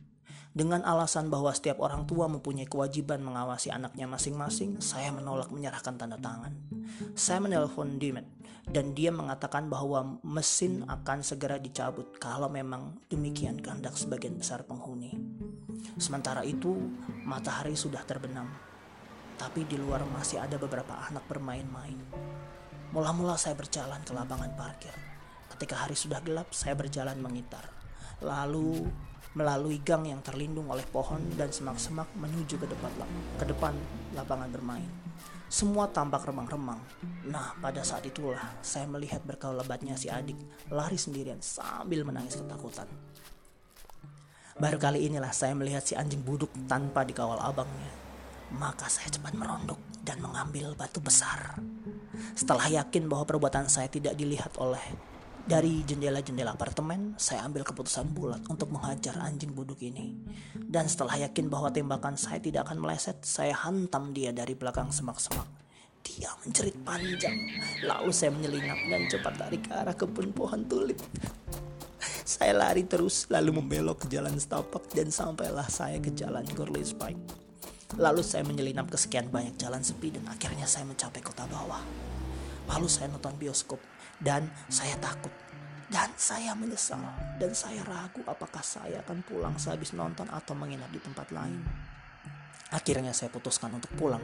Dengan 0.58 0.82
alasan 0.82 1.30
bahwa 1.30 1.54
setiap 1.54 1.78
orang 1.78 2.02
tua 2.02 2.26
mempunyai 2.26 2.66
kewajiban 2.66 3.22
mengawasi 3.22 3.70
anaknya 3.70 4.10
masing-masing, 4.10 4.82
saya 4.82 5.14
menolak 5.14 5.54
menyerahkan 5.54 5.94
tanda 5.94 6.18
tangan. 6.18 6.50
Saya 7.14 7.38
menelpon 7.38 8.02
Dimet 8.02 8.26
dan 8.66 8.90
dia 8.90 9.14
mengatakan 9.14 9.70
bahwa 9.70 10.18
mesin 10.26 10.82
akan 10.90 11.22
segera 11.22 11.62
dicabut 11.62 12.18
kalau 12.18 12.50
memang 12.50 12.98
demikian 13.06 13.62
kehendak 13.62 13.94
sebagian 13.94 14.34
besar 14.34 14.66
penghuni. 14.66 15.14
Sementara 15.94 16.42
itu, 16.42 16.74
matahari 17.22 17.78
sudah 17.78 18.02
terbenam. 18.02 18.50
Tapi 19.38 19.62
di 19.62 19.78
luar 19.78 20.02
masih 20.10 20.42
ada 20.42 20.58
beberapa 20.58 21.06
anak 21.06 21.22
bermain-main. 21.30 22.02
Mula-mula 22.90 23.38
saya 23.38 23.54
berjalan 23.54 24.02
ke 24.02 24.10
lapangan 24.10 24.50
parkir. 24.58 24.96
Ketika 25.54 25.86
hari 25.86 25.94
sudah 25.94 26.18
gelap, 26.18 26.50
saya 26.50 26.74
berjalan 26.74 27.22
mengitar. 27.22 27.62
Lalu 28.18 28.90
melalui 29.36 29.80
gang 29.84 30.08
yang 30.08 30.24
terlindung 30.24 30.70
oleh 30.72 30.84
pohon 30.88 31.20
dan 31.36 31.52
semak-semak 31.52 32.08
menuju 32.16 32.56
ke 32.56 32.66
depan 32.68 32.92
ke 33.36 33.44
depan 33.44 33.74
lapangan 34.16 34.48
bermain. 34.48 34.88
Semua 35.48 35.88
tampak 35.88 36.28
remang-remang. 36.28 36.76
Nah, 37.24 37.56
pada 37.56 37.80
saat 37.80 38.04
itulah 38.04 38.60
saya 38.60 38.84
melihat 38.84 39.24
berkau 39.24 39.56
lebatnya 39.56 39.96
si 39.96 40.12
adik 40.12 40.36
lari 40.68 41.00
sendirian 41.00 41.40
sambil 41.40 42.04
menangis 42.04 42.36
ketakutan. 42.36 42.84
Baru 44.58 44.76
kali 44.76 45.08
inilah 45.08 45.32
saya 45.32 45.56
melihat 45.56 45.80
si 45.80 45.96
anjing 45.96 46.20
buduk 46.20 46.52
tanpa 46.68 47.00
dikawal 47.06 47.40
abangnya. 47.40 47.94
Maka 48.52 48.92
saya 48.92 49.08
cepat 49.08 49.32
merondok 49.32 49.80
dan 50.04 50.20
mengambil 50.20 50.76
batu 50.76 51.00
besar. 51.00 51.56
Setelah 52.36 52.68
yakin 52.68 53.08
bahwa 53.08 53.24
perbuatan 53.24 53.72
saya 53.72 53.88
tidak 53.88 54.18
dilihat 54.20 54.52
oleh 54.60 54.82
dari 55.48 55.80
jendela-jendela 55.80 56.52
apartemen, 56.52 57.16
saya 57.16 57.40
ambil 57.48 57.64
keputusan 57.64 58.12
bulat 58.12 58.44
untuk 58.52 58.68
menghajar 58.68 59.16
anjing 59.24 59.56
buduk 59.56 59.80
ini. 59.80 60.12
Dan 60.52 60.84
setelah 60.84 61.16
yakin 61.24 61.48
bahwa 61.48 61.72
tembakan 61.72 62.20
saya 62.20 62.36
tidak 62.36 62.68
akan 62.68 62.84
meleset, 62.84 63.24
saya 63.24 63.56
hantam 63.56 64.12
dia 64.12 64.28
dari 64.28 64.52
belakang 64.52 64.92
semak-semak. 64.92 65.48
Dia 66.04 66.36
menjerit 66.44 66.76
panjang, 66.84 67.48
lalu 67.80 68.12
saya 68.12 68.28
menyelinap 68.36 68.76
dan 68.92 69.02
cepat 69.08 69.34
lari 69.40 69.58
ke 69.64 69.72
arah 69.72 69.96
kebun 69.96 70.36
pohon 70.36 70.68
tulip. 70.68 71.00
Saya 72.28 72.52
lari 72.52 72.84
terus, 72.84 73.24
lalu 73.32 73.56
membelok 73.56 74.04
ke 74.04 74.06
jalan 74.12 74.36
setapak 74.36 74.84
dan 74.92 75.08
sampailah 75.08 75.64
saya 75.72 75.96
ke 75.96 76.12
jalan 76.12 76.44
Gorley's 76.52 76.92
Pike. 76.92 77.48
Lalu 77.96 78.20
saya 78.20 78.44
menyelinap 78.44 78.92
ke 78.92 79.00
sekian 79.00 79.32
banyak 79.32 79.56
jalan 79.56 79.80
sepi 79.80 80.12
dan 80.12 80.28
akhirnya 80.28 80.68
saya 80.68 80.84
mencapai 80.84 81.24
kota 81.24 81.48
bawah. 81.48 81.80
Lalu 82.68 82.84
saya 82.84 83.08
nonton 83.08 83.32
bioskop 83.40 83.80
dan 84.18 84.50
saya 84.66 84.98
takut 84.98 85.30
dan 85.88 86.12
saya 86.20 86.52
menyesal 86.52 87.00
dan 87.40 87.54
saya 87.56 87.80
ragu 87.88 88.20
apakah 88.28 88.60
saya 88.60 89.00
akan 89.06 89.24
pulang 89.24 89.56
sehabis 89.56 89.96
nonton 89.96 90.28
atau 90.28 90.52
menginap 90.52 90.92
di 90.92 91.00
tempat 91.00 91.32
lain. 91.32 91.64
Akhirnya 92.68 93.16
saya 93.16 93.32
putuskan 93.32 93.72
untuk 93.72 93.88
pulang 93.96 94.20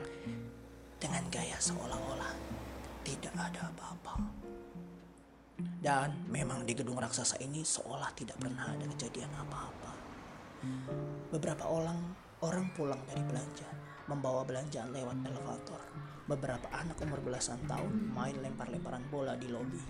dengan 1.01 1.25
gaya 1.33 1.57
seolah-olah 1.57 2.33
tidak 3.05 3.33
ada 3.33 3.73
apa-apa. 3.73 4.15
Dan 5.81 6.29
memang 6.29 6.69
di 6.69 6.77
gedung 6.77 7.01
raksasa 7.01 7.41
ini 7.41 7.65
seolah 7.65 8.13
tidak 8.13 8.37
pernah 8.37 8.69
ada 8.69 8.85
kejadian 8.85 9.33
apa-apa. 9.33 9.93
Beberapa 11.33 11.65
orang 11.69 11.97
orang 12.45 12.69
pulang 12.77 13.01
dari 13.09 13.25
belanja, 13.25 13.69
membawa 14.07 14.45
belanjaan 14.45 14.93
lewat 14.93 15.17
elevator 15.25 15.81
beberapa 16.25 16.73
anak 16.73 16.97
umur 17.05 17.21
belasan 17.21 17.61
tahun 17.69 18.17
main 18.17 18.41
lempar-lemparan 18.41 19.05
bola 19.13 19.37
di 19.37 19.53
lobi, 19.53 19.81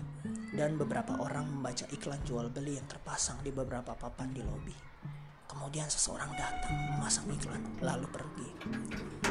dan 0.51 0.75
beberapa 0.75 1.15
orang 1.23 1.47
membaca 1.47 1.87
iklan 1.95 2.19
jual 2.27 2.51
beli 2.51 2.75
yang 2.75 2.87
terpasang 2.91 3.39
di 3.39 3.55
beberapa 3.55 3.95
papan 3.95 4.35
di 4.35 4.43
lobi. 4.43 4.75
Kemudian 5.47 5.87
seseorang 5.87 6.35
datang 6.35 6.75
memasang 6.91 7.31
iklan 7.31 7.63
lalu 7.79 8.07
pergi. 8.11 8.49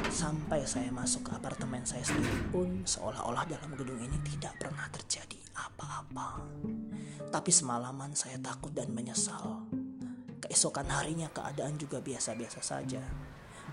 Sampai 0.08 0.64
saya 0.64 0.88
masuk 0.88 1.28
ke 1.28 1.30
apartemen 1.36 1.84
saya 1.84 2.00
sendiri 2.00 2.48
pun 2.48 2.80
seolah-olah 2.88 3.44
dalam 3.44 3.76
gedung 3.76 4.00
ini 4.00 4.16
tidak 4.24 4.56
pernah 4.56 4.88
terjadi 4.88 5.36
apa-apa. 5.52 6.40
Tapi 7.28 7.50
semalaman 7.52 8.16
saya 8.16 8.40
takut 8.40 8.72
dan 8.72 8.88
menyesal. 8.96 9.68
Keesokan 10.40 10.88
harinya 10.88 11.28
keadaan 11.28 11.76
juga 11.76 12.00
biasa-biasa 12.00 12.60
saja. 12.64 13.04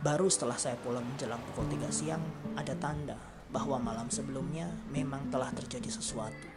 Baru 0.02 0.34
setelah 0.34 0.58
saya 0.58 0.74
pulang 0.82 1.06
menjelang 1.06 1.38
pukul 1.54 1.70
3 1.78 1.86
siang, 1.94 2.26
ada 2.58 2.74
tanda 2.74 3.14
bahwa 3.54 3.78
malam 3.78 4.10
sebelumnya 4.10 4.66
memang 4.90 5.30
telah 5.30 5.54
terjadi 5.54 5.94
sesuatu. 5.94 6.50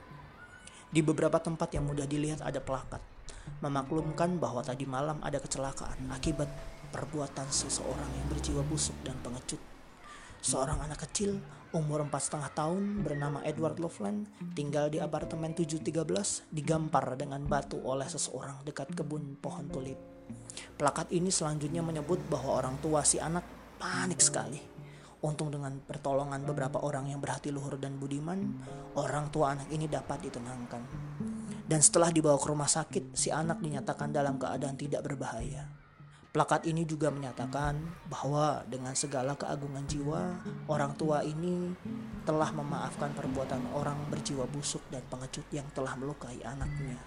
Di 0.88 1.04
beberapa 1.04 1.36
tempat 1.36 1.76
yang 1.76 1.84
mudah 1.84 2.08
dilihat 2.08 2.40
ada 2.40 2.64
pelakat, 2.64 3.04
memaklumkan 3.60 4.40
bahwa 4.40 4.64
tadi 4.64 4.88
malam 4.88 5.20
ada 5.20 5.36
kecelakaan 5.36 6.08
akibat 6.08 6.48
perbuatan 6.88 7.44
seseorang 7.52 8.08
yang 8.16 8.26
berjiwa 8.32 8.64
busuk 8.64 8.96
dan 9.04 9.20
pengecut. 9.20 9.60
Seorang 10.40 10.80
anak 10.80 11.04
kecil 11.04 11.36
umur 11.76 12.00
empat 12.00 12.32
setengah 12.32 12.48
tahun 12.56 13.04
bernama 13.04 13.44
Edward 13.44 13.76
Loveland 13.76 14.24
tinggal 14.56 14.88
di 14.88 15.04
apartemen 15.04 15.52
713 15.52 16.48
digampar 16.48 17.12
dengan 17.20 17.44
batu 17.44 17.76
oleh 17.84 18.08
seseorang 18.08 18.64
dekat 18.64 18.96
kebun 18.96 19.36
pohon 19.36 19.68
tulip. 19.68 20.13
Plakat 20.74 21.14
ini 21.14 21.30
selanjutnya 21.30 21.80
menyebut 21.80 22.18
bahwa 22.26 22.58
orang 22.58 22.76
tua 22.82 23.06
si 23.06 23.22
anak 23.22 23.46
panik 23.78 24.18
sekali. 24.18 24.58
Untung 25.24 25.48
dengan 25.48 25.80
pertolongan 25.80 26.44
beberapa 26.44 26.84
orang 26.84 27.08
yang 27.08 27.22
berhati 27.22 27.48
luhur 27.48 27.80
dan 27.80 27.96
budiman, 27.96 28.60
orang 28.98 29.32
tua 29.32 29.56
anak 29.56 29.72
ini 29.72 29.88
dapat 29.88 30.28
ditenangkan. 30.28 30.82
Dan 31.64 31.80
setelah 31.80 32.12
dibawa 32.12 32.36
ke 32.36 32.46
rumah 32.52 32.68
sakit, 32.68 33.16
si 33.16 33.32
anak 33.32 33.64
dinyatakan 33.64 34.12
dalam 34.12 34.36
keadaan 34.36 34.76
tidak 34.76 35.00
berbahaya. 35.00 35.64
Plakat 36.34 36.66
ini 36.66 36.82
juga 36.82 37.14
menyatakan 37.14 37.78
bahwa 38.10 38.66
dengan 38.66 38.90
segala 38.98 39.38
keagungan 39.38 39.86
jiwa, 39.86 40.42
orang 40.66 40.92
tua 40.98 41.22
ini 41.22 41.70
telah 42.26 42.50
memaafkan 42.50 43.14
perbuatan 43.14 43.70
orang 43.70 43.96
berjiwa 44.10 44.42
busuk 44.50 44.82
dan 44.90 45.06
pengecut 45.06 45.46
yang 45.54 45.64
telah 45.70 45.94
melukai 45.94 46.42
anaknya. 46.42 46.98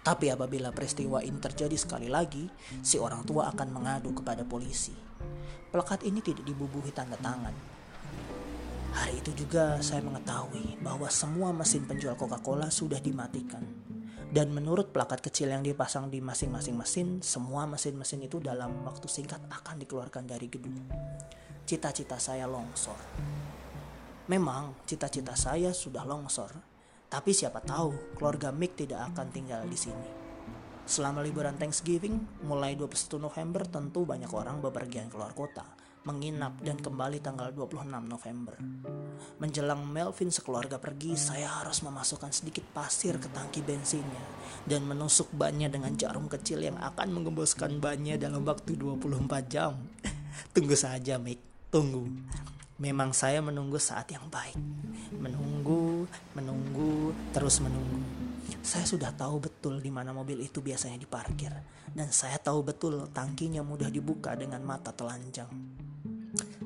Tapi 0.00 0.32
apabila 0.32 0.72
peristiwa 0.72 1.20
ini 1.20 1.36
terjadi 1.36 1.76
sekali 1.76 2.08
lagi, 2.08 2.48
si 2.80 2.96
orang 2.96 3.20
tua 3.28 3.52
akan 3.52 3.68
mengadu 3.68 4.16
kepada 4.16 4.48
polisi. 4.48 4.96
Plakat 5.68 6.08
ini 6.08 6.24
tidak 6.24 6.48
dibubuhi 6.48 6.88
tanda 6.88 7.20
tangan. 7.20 7.52
Hari 8.90 9.22
itu 9.22 9.30
juga 9.44 9.78
saya 9.84 10.02
mengetahui 10.02 10.80
bahwa 10.82 11.06
semua 11.12 11.52
mesin 11.52 11.84
penjual 11.86 12.16
Coca-Cola 12.16 12.72
sudah 12.72 12.98
dimatikan. 12.98 13.62
Dan 14.30 14.54
menurut 14.54 14.94
plakat 14.94 15.20
kecil 15.20 15.50
yang 15.52 15.62
dipasang 15.62 16.08
di 16.08 16.22
masing-masing 16.22 16.74
mesin, 16.78 17.08
semua 17.20 17.66
mesin-mesin 17.66 18.24
itu 18.24 18.38
dalam 18.38 18.86
waktu 18.86 19.06
singkat 19.10 19.42
akan 19.50 19.82
dikeluarkan 19.82 20.24
dari 20.26 20.46
gedung. 20.46 20.86
Cita-cita 21.66 22.16
saya 22.18 22.46
longsor. 22.48 22.98
Memang 24.30 24.86
cita-cita 24.86 25.34
saya 25.34 25.74
sudah 25.74 26.06
longsor, 26.06 26.69
Tapi 27.10 27.34
siapa 27.34 27.58
tahu 27.58 28.14
keluarga 28.14 28.54
Mick 28.54 28.78
tidak 28.78 29.10
akan 29.10 29.34
tinggal 29.34 29.66
di 29.66 29.74
sini. 29.74 30.06
Selama 30.86 31.26
liburan 31.26 31.58
Thanksgiving, 31.58 32.46
mulai 32.46 32.78
21 32.78 33.18
November 33.18 33.66
tentu 33.66 34.06
banyak 34.06 34.30
orang 34.30 34.62
bepergian 34.62 35.10
keluar 35.10 35.34
kota, 35.34 35.66
menginap 36.06 36.62
dan 36.62 36.78
kembali 36.78 37.18
tanggal 37.18 37.50
26 37.50 37.82
November. 38.06 38.54
Menjelang 39.42 39.90
Melvin 39.90 40.30
sekeluarga 40.30 40.78
pergi, 40.78 41.18
saya 41.18 41.50
harus 41.58 41.82
memasukkan 41.82 42.30
sedikit 42.30 42.62
pasir 42.70 43.18
ke 43.18 43.26
tangki 43.34 43.58
bensinnya 43.66 44.22
dan 44.70 44.86
menusuk 44.86 45.34
bannya 45.34 45.66
dengan 45.66 45.98
jarum 45.98 46.30
kecil 46.30 46.62
yang 46.62 46.78
akan 46.78 47.10
menggemboskan 47.10 47.82
bannya 47.82 48.22
dalam 48.22 48.46
waktu 48.46 48.78
24 48.78 49.50
jam. 49.50 49.82
Tunggu 50.54 50.78
saja, 50.78 51.18
Mick. 51.18 51.42
Tunggu. 51.74 52.06
Memang 52.80 53.12
saya 53.12 53.44
menunggu 53.44 53.76
saat 53.76 54.08
yang 54.08 54.24
baik. 54.32 54.56
Menunggu, 55.12 56.08
menunggu, 56.32 57.12
terus 57.28 57.60
menunggu. 57.60 58.00
Saya 58.64 58.88
sudah 58.88 59.12
tahu 59.12 59.36
betul 59.36 59.84
di 59.84 59.92
mana 59.92 60.16
mobil 60.16 60.40
itu 60.40 60.64
biasanya 60.64 60.96
diparkir, 60.96 61.52
dan 61.92 62.08
saya 62.08 62.40
tahu 62.40 62.64
betul 62.64 63.04
tangkinya 63.12 63.60
mudah 63.60 63.92
dibuka 63.92 64.32
dengan 64.32 64.64
mata 64.64 64.96
telanjang. 64.96 65.52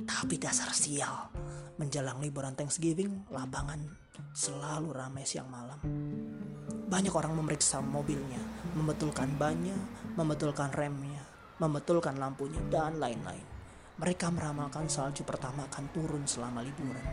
Tapi 0.06 0.38
dasar 0.38 0.70
sial, 0.70 1.34
menjelang 1.82 2.22
liburan 2.22 2.54
Thanksgiving, 2.54 3.26
lapangan 3.34 3.82
selalu 4.30 4.94
ramai 4.94 5.26
siang 5.26 5.50
malam. 5.50 5.82
Banyak 6.90 7.10
orang 7.10 7.34
memeriksa 7.34 7.82
mobilnya, 7.82 8.38
membetulkan 8.78 9.34
bannya, 9.34 9.74
membetulkan 10.14 10.70
remnya, 10.70 11.26
membetulkan 11.58 12.18
lampunya, 12.22 12.62
dan 12.70 13.02
lain-lain. 13.02 13.53
Mereka 13.94 14.26
meramalkan 14.34 14.90
salju 14.90 15.22
pertama 15.22 15.70
akan 15.70 15.86
turun 15.94 16.26
selama 16.26 16.66
liburan, 16.66 17.06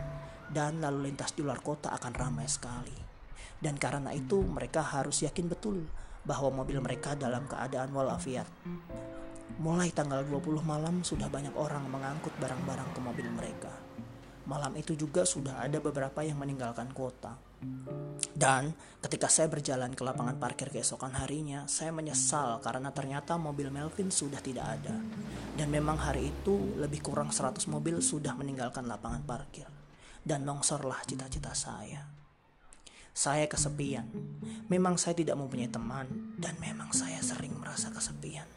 dan 0.50 0.82
lalu 0.82 1.06
lintas 1.10 1.30
di 1.30 1.46
luar 1.46 1.62
kota 1.62 1.94
akan 1.94 2.10
ramai 2.10 2.50
sekali. 2.50 2.98
Dan 3.62 3.78
karena 3.78 4.10
itu 4.10 4.42
mereka 4.42 4.82
harus 4.82 5.22
yakin 5.22 5.46
betul 5.46 5.86
bahwa 6.26 6.62
mobil 6.62 6.82
mereka 6.82 7.14
dalam 7.14 7.46
keadaan 7.46 7.94
walafiat. 7.94 8.50
Mulai 9.62 9.94
tanggal 9.94 10.26
20 10.26 10.58
malam 10.66 11.06
sudah 11.06 11.30
banyak 11.30 11.54
orang 11.54 11.86
mengangkut 11.86 12.34
barang-barang 12.42 12.90
ke 12.90 12.98
mobil 12.98 13.30
mereka. 13.30 13.70
Malam 14.50 14.74
itu 14.74 14.98
juga 14.98 15.22
sudah 15.22 15.62
ada 15.62 15.78
beberapa 15.78 16.26
yang 16.26 16.42
meninggalkan 16.42 16.90
kota. 16.90 17.38
Dan 18.42 18.74
ketika 18.98 19.30
saya 19.30 19.46
berjalan 19.46 19.94
ke 19.94 20.02
lapangan 20.02 20.34
parkir 20.34 20.66
keesokan 20.66 21.14
harinya, 21.14 21.62
saya 21.70 21.94
menyesal 21.94 22.58
karena 22.58 22.90
ternyata 22.90 23.38
mobil 23.38 23.70
Melvin 23.70 24.10
sudah 24.10 24.42
tidak 24.42 24.66
ada. 24.66 24.98
Dan 25.54 25.70
memang 25.70 25.94
hari 25.94 26.34
itu 26.34 26.74
lebih 26.74 27.06
kurang 27.06 27.30
100 27.30 27.62
mobil 27.70 28.02
sudah 28.02 28.34
meninggalkan 28.34 28.90
lapangan 28.90 29.22
parkir. 29.22 29.70
Dan 30.26 30.42
longsorlah 30.42 31.06
cita-cita 31.06 31.54
saya. 31.54 32.02
Saya 33.14 33.46
kesepian. 33.46 34.10
Memang 34.66 34.98
saya 34.98 35.14
tidak 35.14 35.38
mempunyai 35.38 35.70
teman 35.70 36.34
dan 36.34 36.58
memang 36.58 36.90
saya 36.90 37.22
sering 37.22 37.54
merasa 37.54 37.94
kesepian. 37.94 38.50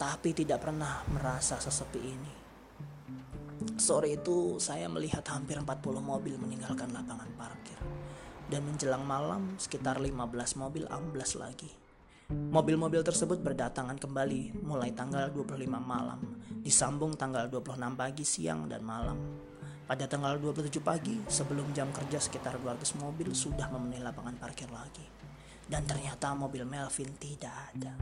Tapi 0.00 0.32
tidak 0.32 0.64
pernah 0.64 1.04
merasa 1.12 1.60
sesepi 1.60 2.00
ini. 2.00 2.32
Sore 3.76 4.16
itu 4.16 4.56
saya 4.56 4.88
melihat 4.88 5.28
hampir 5.28 5.60
40 5.60 5.68
mobil 6.00 6.40
meninggalkan 6.40 6.88
lapangan 6.88 7.28
parkir. 7.36 7.99
Dan 8.50 8.66
menjelang 8.66 9.06
malam 9.06 9.54
sekitar 9.62 10.02
15 10.02 10.58
mobil 10.58 10.82
amblas 10.90 11.38
lagi. 11.38 11.70
Mobil-mobil 12.30 13.02
tersebut 13.02 13.42
berdatangan 13.42 13.98
kembali 13.98 14.62
mulai 14.62 14.90
tanggal 14.94 15.30
25 15.34 15.66
malam, 15.78 16.18
disambung 16.62 17.18
tanggal 17.18 17.46
26 17.46 17.94
pagi, 17.94 18.22
siang, 18.22 18.70
dan 18.70 18.86
malam. 18.86 19.18
Pada 19.86 20.06
tanggal 20.06 20.38
27 20.38 20.78
pagi, 20.78 21.18
sebelum 21.26 21.74
jam 21.74 21.90
kerja 21.90 22.22
sekitar 22.22 22.58
200 22.62 22.98
mobil 23.02 23.34
sudah 23.34 23.66
memenuhi 23.74 23.98
lapangan 23.98 24.38
parkir 24.38 24.70
lagi. 24.70 25.02
Dan 25.66 25.86
ternyata 25.86 26.30
mobil 26.34 26.62
Melvin 26.62 27.10
tidak 27.18 27.54
ada. 27.74 27.98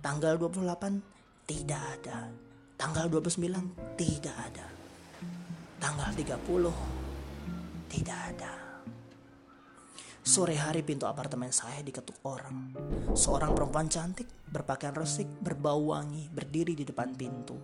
Tanggal 0.00 0.40
28 0.40 1.44
tidak 1.44 1.80
ada. 2.00 2.32
Tanggal 2.80 3.12
29 3.12 3.96
tidak 3.96 4.36
ada. 4.40 4.66
Tanggal 5.76 6.10
30 6.16 7.92
tidak 7.92 8.18
ada. 8.36 8.69
Sore 10.30 10.54
hari 10.54 10.86
pintu 10.86 11.10
apartemen 11.10 11.50
saya 11.50 11.82
diketuk 11.82 12.22
orang. 12.22 12.70
Seorang 13.18 13.50
perempuan 13.50 13.90
cantik, 13.90 14.30
berpakaian 14.46 14.94
resik, 14.94 15.26
berbau 15.26 15.90
wangi, 15.90 16.30
berdiri 16.30 16.78
di 16.78 16.86
depan 16.86 17.18
pintu 17.18 17.58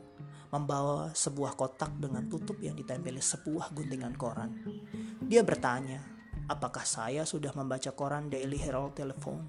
membawa 0.50 1.14
sebuah 1.14 1.54
kotak 1.54 1.94
dengan 1.94 2.26
tutup 2.26 2.58
yang 2.58 2.74
ditempeli 2.74 3.22
sebuah 3.22 3.70
guntingan 3.70 4.18
koran. 4.18 4.50
Dia 5.22 5.46
bertanya, 5.46 6.02
apakah 6.50 6.82
saya 6.82 7.22
sudah 7.22 7.54
membaca 7.54 7.94
koran 7.94 8.34
Daily 8.34 8.58
Herald 8.58 8.98
Telephone? 8.98 9.46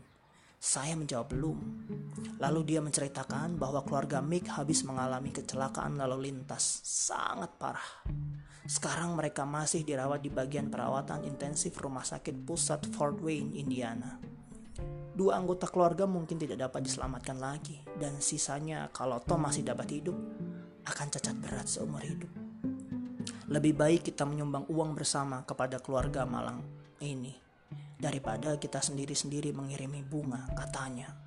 Saya 0.58 0.98
menjawab 0.98 1.30
belum. 1.30 1.60
Lalu 2.42 2.62
dia 2.66 2.82
menceritakan 2.82 3.62
bahwa 3.62 3.86
keluarga 3.86 4.26
Mick 4.26 4.50
habis 4.50 4.82
mengalami 4.82 5.30
kecelakaan 5.30 6.02
lalu 6.02 6.34
lintas 6.34 6.82
sangat 6.82 7.54
parah. 7.62 7.90
Sekarang 8.66 9.14
mereka 9.14 9.46
masih 9.46 9.86
dirawat 9.86 10.26
di 10.26 10.34
bagian 10.34 10.68
perawatan 10.74 11.24
intensif 11.30 11.78
rumah 11.78 12.04
sakit 12.04 12.44
pusat 12.44 12.90
Fort 12.90 13.22
Wayne, 13.22 13.54
Indiana. 13.54 14.18
Dua 15.18 15.38
anggota 15.38 15.70
keluarga 15.70 16.10
mungkin 16.10 16.38
tidak 16.38 16.68
dapat 16.68 16.86
diselamatkan 16.86 17.38
lagi, 17.38 17.82
dan 17.98 18.22
sisanya 18.22 18.90
kalau 18.94 19.18
Tom 19.24 19.48
masih 19.48 19.66
dapat 19.66 19.88
hidup, 19.94 20.18
akan 20.86 21.08
cacat 21.10 21.38
berat 21.42 21.66
seumur 21.70 22.04
hidup. 22.04 22.30
Lebih 23.48 23.74
baik 23.74 24.02
kita 24.12 24.28
menyumbang 24.28 24.68
uang 24.68 24.94
bersama 24.94 25.42
kepada 25.48 25.80
keluarga 25.80 26.28
Malang 26.28 26.62
ini 27.00 27.47
daripada 27.98 28.56
kita 28.62 28.80
sendiri-sendiri 28.80 29.52
mengirimi 29.52 30.06
bunga, 30.06 30.46
katanya. 30.54 31.18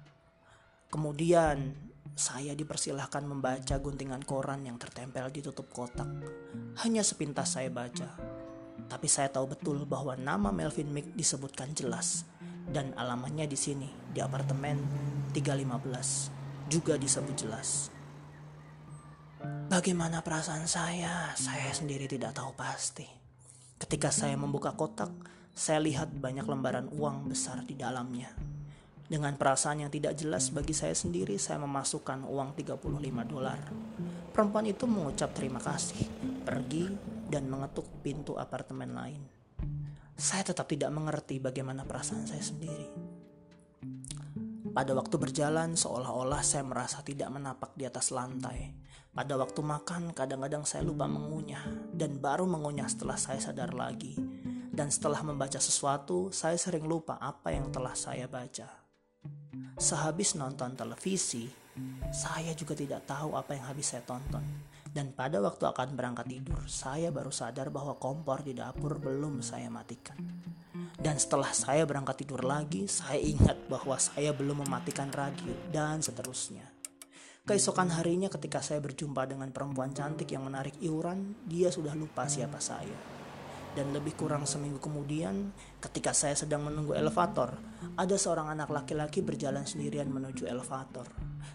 Kemudian 0.91 1.91
saya 2.15 2.55
dipersilahkan 2.55 3.23
membaca 3.23 3.79
guntingan 3.79 4.23
koran 4.27 4.67
yang 4.67 4.79
tertempel 4.79 5.31
di 5.31 5.43
tutup 5.43 5.71
kotak. 5.71 6.09
Hanya 6.83 7.03
sepintas 7.07 7.55
saya 7.59 7.71
baca. 7.71 8.19
Tapi 8.91 9.07
saya 9.07 9.31
tahu 9.31 9.55
betul 9.55 9.87
bahwa 9.87 10.19
nama 10.19 10.51
Melvin 10.51 10.91
Mick 10.91 11.15
disebutkan 11.15 11.77
jelas 11.77 12.27
dan 12.71 12.95
alamatnya 12.99 13.47
di 13.47 13.59
sini 13.59 13.89
di 14.11 14.19
apartemen 14.23 14.79
315 15.35 16.71
juga 16.71 16.95
disebut 16.99 17.35
jelas. 17.35 17.91
Bagaimana 19.71 20.21
perasaan 20.21 20.67
saya? 20.67 21.31
Saya 21.39 21.71
sendiri 21.71 22.11
tidak 22.11 22.35
tahu 22.35 22.53
pasti. 22.59 23.07
Ketika 23.81 24.11
saya 24.13 24.35
membuka 24.37 24.75
kotak, 24.75 25.09
saya 25.61 25.77
lihat 25.85 26.09
banyak 26.17 26.49
lembaran 26.49 26.89
uang 26.89 27.29
besar 27.29 27.61
di 27.69 27.77
dalamnya. 27.77 28.33
Dengan 29.05 29.37
perasaan 29.37 29.85
yang 29.85 29.93
tidak 29.93 30.17
jelas 30.17 30.49
bagi 30.49 30.73
saya 30.73 30.97
sendiri, 30.97 31.37
saya 31.37 31.61
memasukkan 31.61 32.25
uang 32.25 32.57
35 32.57 32.81
dolar. 33.29 33.61
Perempuan 34.33 34.65
itu 34.65 34.89
mengucap 34.89 35.37
terima 35.37 35.61
kasih, 35.61 36.01
pergi 36.49 36.89
dan 37.29 37.53
mengetuk 37.53 37.85
pintu 38.01 38.41
apartemen 38.41 38.97
lain. 38.97 39.21
Saya 40.17 40.49
tetap 40.49 40.65
tidak 40.65 40.89
mengerti 40.97 41.37
bagaimana 41.37 41.85
perasaan 41.85 42.25
saya 42.25 42.41
sendiri. 42.41 42.89
Pada 44.73 44.97
waktu 44.97 45.17
berjalan, 45.21 45.77
seolah-olah 45.77 46.41
saya 46.41 46.65
merasa 46.65 47.05
tidak 47.05 47.29
menapak 47.29 47.77
di 47.77 47.85
atas 47.85 48.15
lantai 48.15 48.81
pada 49.11 49.35
waktu 49.35 49.59
makan, 49.59 50.15
kadang-kadang 50.15 50.63
saya 50.63 50.87
lupa 50.87 51.11
mengunyah 51.11 51.67
dan 51.91 52.23
baru 52.23 52.47
mengunyah 52.47 52.87
setelah 52.87 53.19
saya 53.19 53.43
sadar 53.43 53.75
lagi. 53.75 54.15
Dan 54.71 54.87
setelah 54.87 55.27
membaca 55.27 55.59
sesuatu, 55.59 56.31
saya 56.31 56.55
sering 56.55 56.87
lupa 56.87 57.19
apa 57.19 57.51
yang 57.51 57.75
telah 57.75 57.93
saya 57.99 58.31
baca. 58.31 58.71
Sehabis 59.75 60.39
nonton 60.39 60.79
televisi, 60.79 61.51
saya 62.15 62.55
juga 62.55 62.79
tidak 62.79 63.03
tahu 63.11 63.35
apa 63.35 63.59
yang 63.59 63.67
habis 63.67 63.91
saya 63.91 64.07
tonton. 64.07 64.43
Dan 64.91 65.15
pada 65.15 65.39
waktu 65.39 65.71
akan 65.71 65.95
berangkat 65.95 66.27
tidur, 66.27 66.67
saya 66.67 67.15
baru 67.15 67.31
sadar 67.31 67.71
bahwa 67.71 67.99
kompor 67.99 68.43
di 68.43 68.55
dapur 68.55 68.99
belum 68.99 69.43
saya 69.43 69.71
matikan. 69.71 70.19
Dan 71.01 71.17
setelah 71.19 71.51
saya 71.55 71.87
berangkat 71.87 72.27
tidur 72.27 72.43
lagi, 72.43 72.91
saya 72.91 73.19
ingat 73.19 73.71
bahwa 73.71 73.97
saya 73.99 74.35
belum 74.35 74.67
mematikan 74.67 75.09
radio 75.15 75.55
dan 75.71 76.03
seterusnya. 76.03 76.67
Keesokan 77.47 77.91
harinya 77.97 78.29
ketika 78.29 78.61
saya 78.61 78.79
berjumpa 78.85 79.27
dengan 79.27 79.49
perempuan 79.51 79.91
cantik 79.97 80.29
yang 80.31 80.45
menarik 80.45 80.77
iuran, 80.83 81.35
dia 81.49 81.73
sudah 81.73 81.97
lupa 81.97 82.29
siapa 82.29 82.61
saya. 82.61 83.20
Dan 83.71 83.95
lebih 83.95 84.19
kurang 84.19 84.51
seminggu 84.51 84.83
kemudian, 84.83 85.55
ketika 85.79 86.11
saya 86.11 86.35
sedang 86.35 86.67
menunggu 86.67 86.91
elevator, 86.99 87.55
ada 87.95 88.17
seorang 88.19 88.51
anak 88.51 88.67
laki-laki 88.67 89.23
berjalan 89.23 89.63
sendirian 89.63 90.11
menuju 90.11 90.47
elevator. 90.51 91.07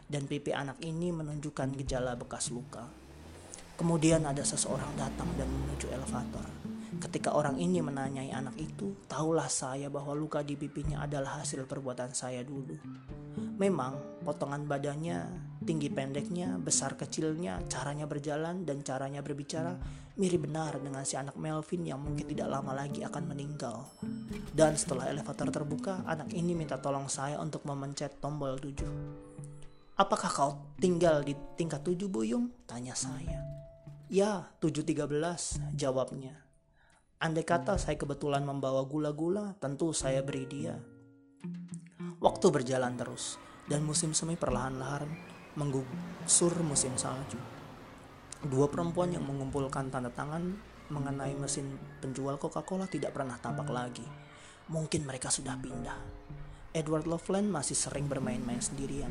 Dan 0.07 0.24
pipi 0.24 0.55
anak 0.55 0.80
ini 0.80 1.11
menunjukkan 1.11 1.76
gejala 1.76 2.16
bekas 2.16 2.55
luka. 2.55 2.88
Kemudian 3.76 4.24
ada 4.24 4.39
seseorang 4.39 4.95
datang 4.95 5.28
dan 5.36 5.51
menuju 5.51 5.91
elevator. 5.91 6.47
Ketika 6.95 7.36
orang 7.36 7.59
ini 7.59 7.84
menanyai 7.84 8.32
anak 8.32 8.55
itu, 8.55 8.95
tahulah 9.11 9.51
saya 9.51 9.91
bahwa 9.91 10.16
luka 10.16 10.39
di 10.39 10.55
pipinya 10.55 11.03
adalah 11.03 11.43
hasil 11.43 11.68
perbuatan 11.68 12.16
saya 12.16 12.39
dulu. 12.47 12.80
Memang, 13.59 14.24
potongan 14.24 14.63
badannya 14.63 15.20
tinggi 15.66 15.89
pendeknya, 15.89 16.61
besar 16.61 16.93
kecilnya, 16.93 17.59
caranya 17.66 18.05
berjalan 18.05 18.63
dan 18.63 18.86
caranya 18.86 19.26
berbicara 19.26 19.74
mirip 20.16 20.47
benar 20.47 20.80
dengan 20.80 21.03
si 21.03 21.20
anak 21.20 21.36
Melvin 21.36 21.84
yang 21.84 21.99
mungkin 21.99 22.24
tidak 22.30 22.47
lama 22.47 22.72
lagi 22.72 23.03
akan 23.03 23.24
meninggal. 23.28 23.89
Dan 24.53 24.78
setelah 24.80 25.11
elevator 25.11 25.51
terbuka, 25.51 26.05
anak 26.07 26.32
ini 26.32 26.55
minta 26.55 26.80
tolong 26.80 27.11
saya 27.11 27.41
untuk 27.41 27.68
memencet 27.68 28.24
tombol 28.24 28.55
7. 28.55 28.86
Apakah 29.99 30.32
kau 30.32 30.51
tinggal 30.80 31.26
di 31.26 31.36
tingkat 31.59 31.84
7 31.84 32.07
Buyung? 32.07 32.53
Tanya 32.63 32.95
saya. 32.95 33.43
Ya, 34.07 34.53
713, 34.61 35.59
jawabnya. 35.76 36.45
Andai 37.20 37.43
kata 37.43 37.76
saya 37.76 37.97
kebetulan 37.97 38.45
membawa 38.45 38.86
gula-gula, 38.86 39.57
tentu 39.57 39.91
saya 39.91 40.22
beri 40.22 40.45
dia. 40.45 40.78
Waktu 42.22 42.47
berjalan 42.53 42.95
terus, 42.95 43.41
dan 43.66 43.82
musim 43.82 44.13
semi 44.13 44.38
perlahan-lahan 44.38 45.35
menggusur 45.56 46.51
musim 46.64 46.91
salju. 46.99 47.39
Dua 48.45 48.68
perempuan 48.68 49.10
yang 49.16 49.24
mengumpulkan 49.24 49.88
tanda 49.88 50.12
tangan 50.12 50.53
mengenai 50.91 51.34
mesin 51.34 51.80
penjual 52.03 52.38
Coca-Cola 52.38 52.86
tidak 52.86 53.16
pernah 53.16 53.39
tampak 53.39 53.72
lagi. 53.72 54.06
Mungkin 54.70 55.08
mereka 55.08 55.34
sudah 55.34 55.58
pindah. 55.58 55.97
Edward 56.76 57.08
Loveland 57.08 57.49
masih 57.49 57.74
sering 57.74 58.06
bermain-main 58.06 58.60
sendirian. 58.60 59.10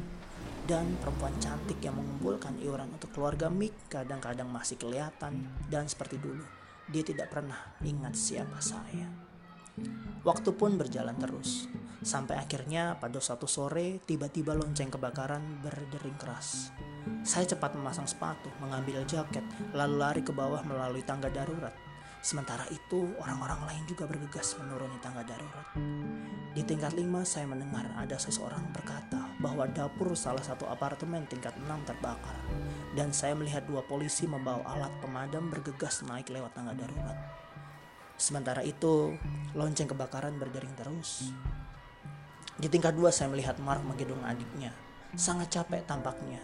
Dan 0.65 0.97
perempuan 1.01 1.37
cantik 1.41 1.77
yang 1.85 1.97
mengumpulkan 1.97 2.57
iuran 2.61 2.89
untuk 2.93 3.13
keluarga 3.13 3.53
Mick 3.53 3.73
kadang-kadang 3.93 4.49
masih 4.49 4.81
kelihatan 4.81 5.49
dan 5.69 5.85
seperti 5.89 6.17
dulu. 6.17 6.45
Dia 6.89 7.05
tidak 7.05 7.33
pernah 7.33 7.77
ingat 7.85 8.17
siapa 8.17 8.61
saya. 8.61 9.24
Waktu 10.25 10.51
pun 10.57 10.81
berjalan 10.81 11.19
terus. 11.21 11.69
Sampai 12.05 12.37
akhirnya 12.37 13.01
pada 13.01 13.17
suatu 13.17 13.49
sore 13.49 14.01
tiba-tiba 14.05 14.53
lonceng 14.53 14.93
kebakaran 14.93 15.61
berdering 15.65 16.17
keras. 16.21 16.73
Saya 17.25 17.45
cepat 17.49 17.77
memasang 17.77 18.09
sepatu, 18.09 18.49
mengambil 18.61 19.05
jaket, 19.05 19.45
lalu 19.73 19.97
lari 20.01 20.23
ke 20.25 20.33
bawah 20.33 20.61
melalui 20.65 21.05
tangga 21.05 21.29
darurat. 21.33 21.73
Sementara 22.25 22.65
itu, 22.73 23.13
orang-orang 23.21 23.69
lain 23.69 23.83
juga 23.85 24.09
bergegas 24.09 24.57
menuruni 24.57 24.97
tangga 25.05 25.21
darurat. 25.29 25.69
Di 26.57 26.65
tingkat 26.65 26.97
lima, 26.97 27.21
saya 27.21 27.45
mendengar 27.45 27.85
ada 28.01 28.17
seseorang 28.17 28.65
berkata 28.73 29.29
bahwa 29.45 29.69
dapur 29.69 30.17
salah 30.17 30.41
satu 30.41 30.65
apartemen 30.65 31.29
tingkat 31.29 31.53
enam 31.69 31.85
terbakar. 31.85 32.41
Dan 32.97 33.13
saya 33.13 33.37
melihat 33.37 33.69
dua 33.69 33.85
polisi 33.85 34.25
membawa 34.25 34.65
alat 34.73 34.93
pemadam 35.05 35.53
bergegas 35.53 36.01
naik 36.09 36.33
lewat 36.33 36.57
tangga 36.57 36.73
darurat. 36.73 37.44
Sementara 38.25 38.65
itu, 38.65 39.13
lonceng 39.53 39.85
kebakaran 39.85 40.41
berdering 40.41 40.73
terus. 40.73 41.29
Di 42.57 42.73
tingkat 42.73 42.97
dua, 42.97 43.13
saya 43.13 43.29
melihat 43.29 43.61
Mark 43.61 43.85
menggendong 43.85 44.25
adiknya. 44.25 44.73
Sangat 45.13 45.53
capek 45.53 45.85
tampaknya. 45.85 46.41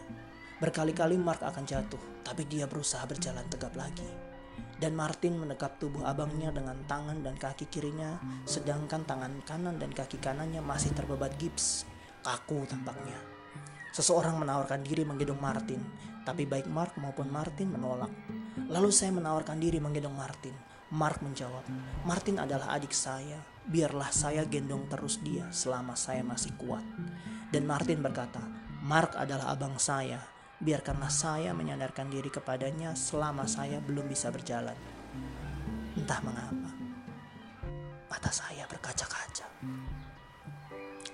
Berkali-kali 0.61 1.17
Mark 1.17 1.41
akan 1.41 1.65
jatuh, 1.65 2.21
tapi 2.21 2.45
dia 2.45 2.69
berusaha 2.69 3.01
berjalan 3.09 3.49
tegap 3.49 3.73
lagi. 3.81 4.05
Dan 4.77 4.93
Martin 4.93 5.41
mendekap 5.41 5.81
tubuh 5.81 6.05
abangnya 6.05 6.53
dengan 6.53 6.77
tangan 6.85 7.25
dan 7.25 7.41
kaki 7.41 7.73
kirinya, 7.73 8.21
sedangkan 8.45 9.09
tangan 9.09 9.41
kanan 9.49 9.81
dan 9.81 9.89
kaki 9.89 10.21
kanannya 10.21 10.61
masih 10.61 10.93
terbebat 10.93 11.33
gips. 11.41 11.89
Kaku 12.21 12.69
tampaknya. 12.69 13.17
Seseorang 13.97 14.37
menawarkan 14.37 14.85
diri 14.85 15.09
menggendong 15.09 15.41
Martin, 15.41 15.81
tapi 16.29 16.45
baik 16.45 16.69
Mark 16.69 17.01
maupun 17.01 17.33
Martin 17.33 17.73
menolak. 17.73 18.13
Lalu 18.69 18.93
saya 18.93 19.17
menawarkan 19.17 19.57
diri 19.57 19.81
menggendong 19.81 20.13
Martin. 20.13 20.70
Mark 20.91 21.23
menjawab, 21.23 21.63
Martin 22.03 22.43
adalah 22.43 22.75
adik 22.75 22.91
saya. 22.91 23.39
Biarlah 23.63 24.11
saya 24.11 24.43
gendong 24.43 24.91
terus 24.91 25.23
dia 25.23 25.47
selama 25.55 25.95
saya 25.95 26.27
masih 26.27 26.51
kuat. 26.59 26.83
Dan 27.55 27.67
Martin 27.67 28.03
berkata, 28.03 28.43
Mark 28.83 29.15
adalah 29.15 29.55
abang 29.55 29.79
saya 29.79 30.19
biarkanlah 30.61 31.09
saya 31.09 31.57
menyandarkan 31.57 32.13
diri 32.13 32.29
kepadanya 32.29 32.93
selama 32.93 33.49
saya 33.49 33.81
belum 33.81 34.05
bisa 34.05 34.29
berjalan. 34.29 34.77
Entah 35.97 36.21
mengapa, 36.21 36.71
mata 38.13 38.31
saya 38.31 38.69
berkaca-kaca. 38.69 39.49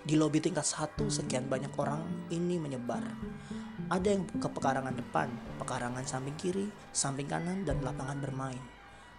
Di 0.07 0.15
lobi 0.19 0.43
tingkat 0.43 0.67
satu, 0.67 1.07
sekian 1.07 1.47
banyak 1.47 1.71
orang 1.79 2.27
ini 2.35 2.59
menyebar. 2.59 3.03
Ada 3.87 4.19
yang 4.19 4.27
ke 4.27 4.49
pekarangan 4.51 4.99
depan, 4.99 5.31
pekarangan 5.63 6.03
samping 6.03 6.35
kiri, 6.35 6.67
samping 6.91 7.31
kanan, 7.31 7.63
dan 7.63 7.79
lapangan 7.87 8.19
bermain. 8.19 8.76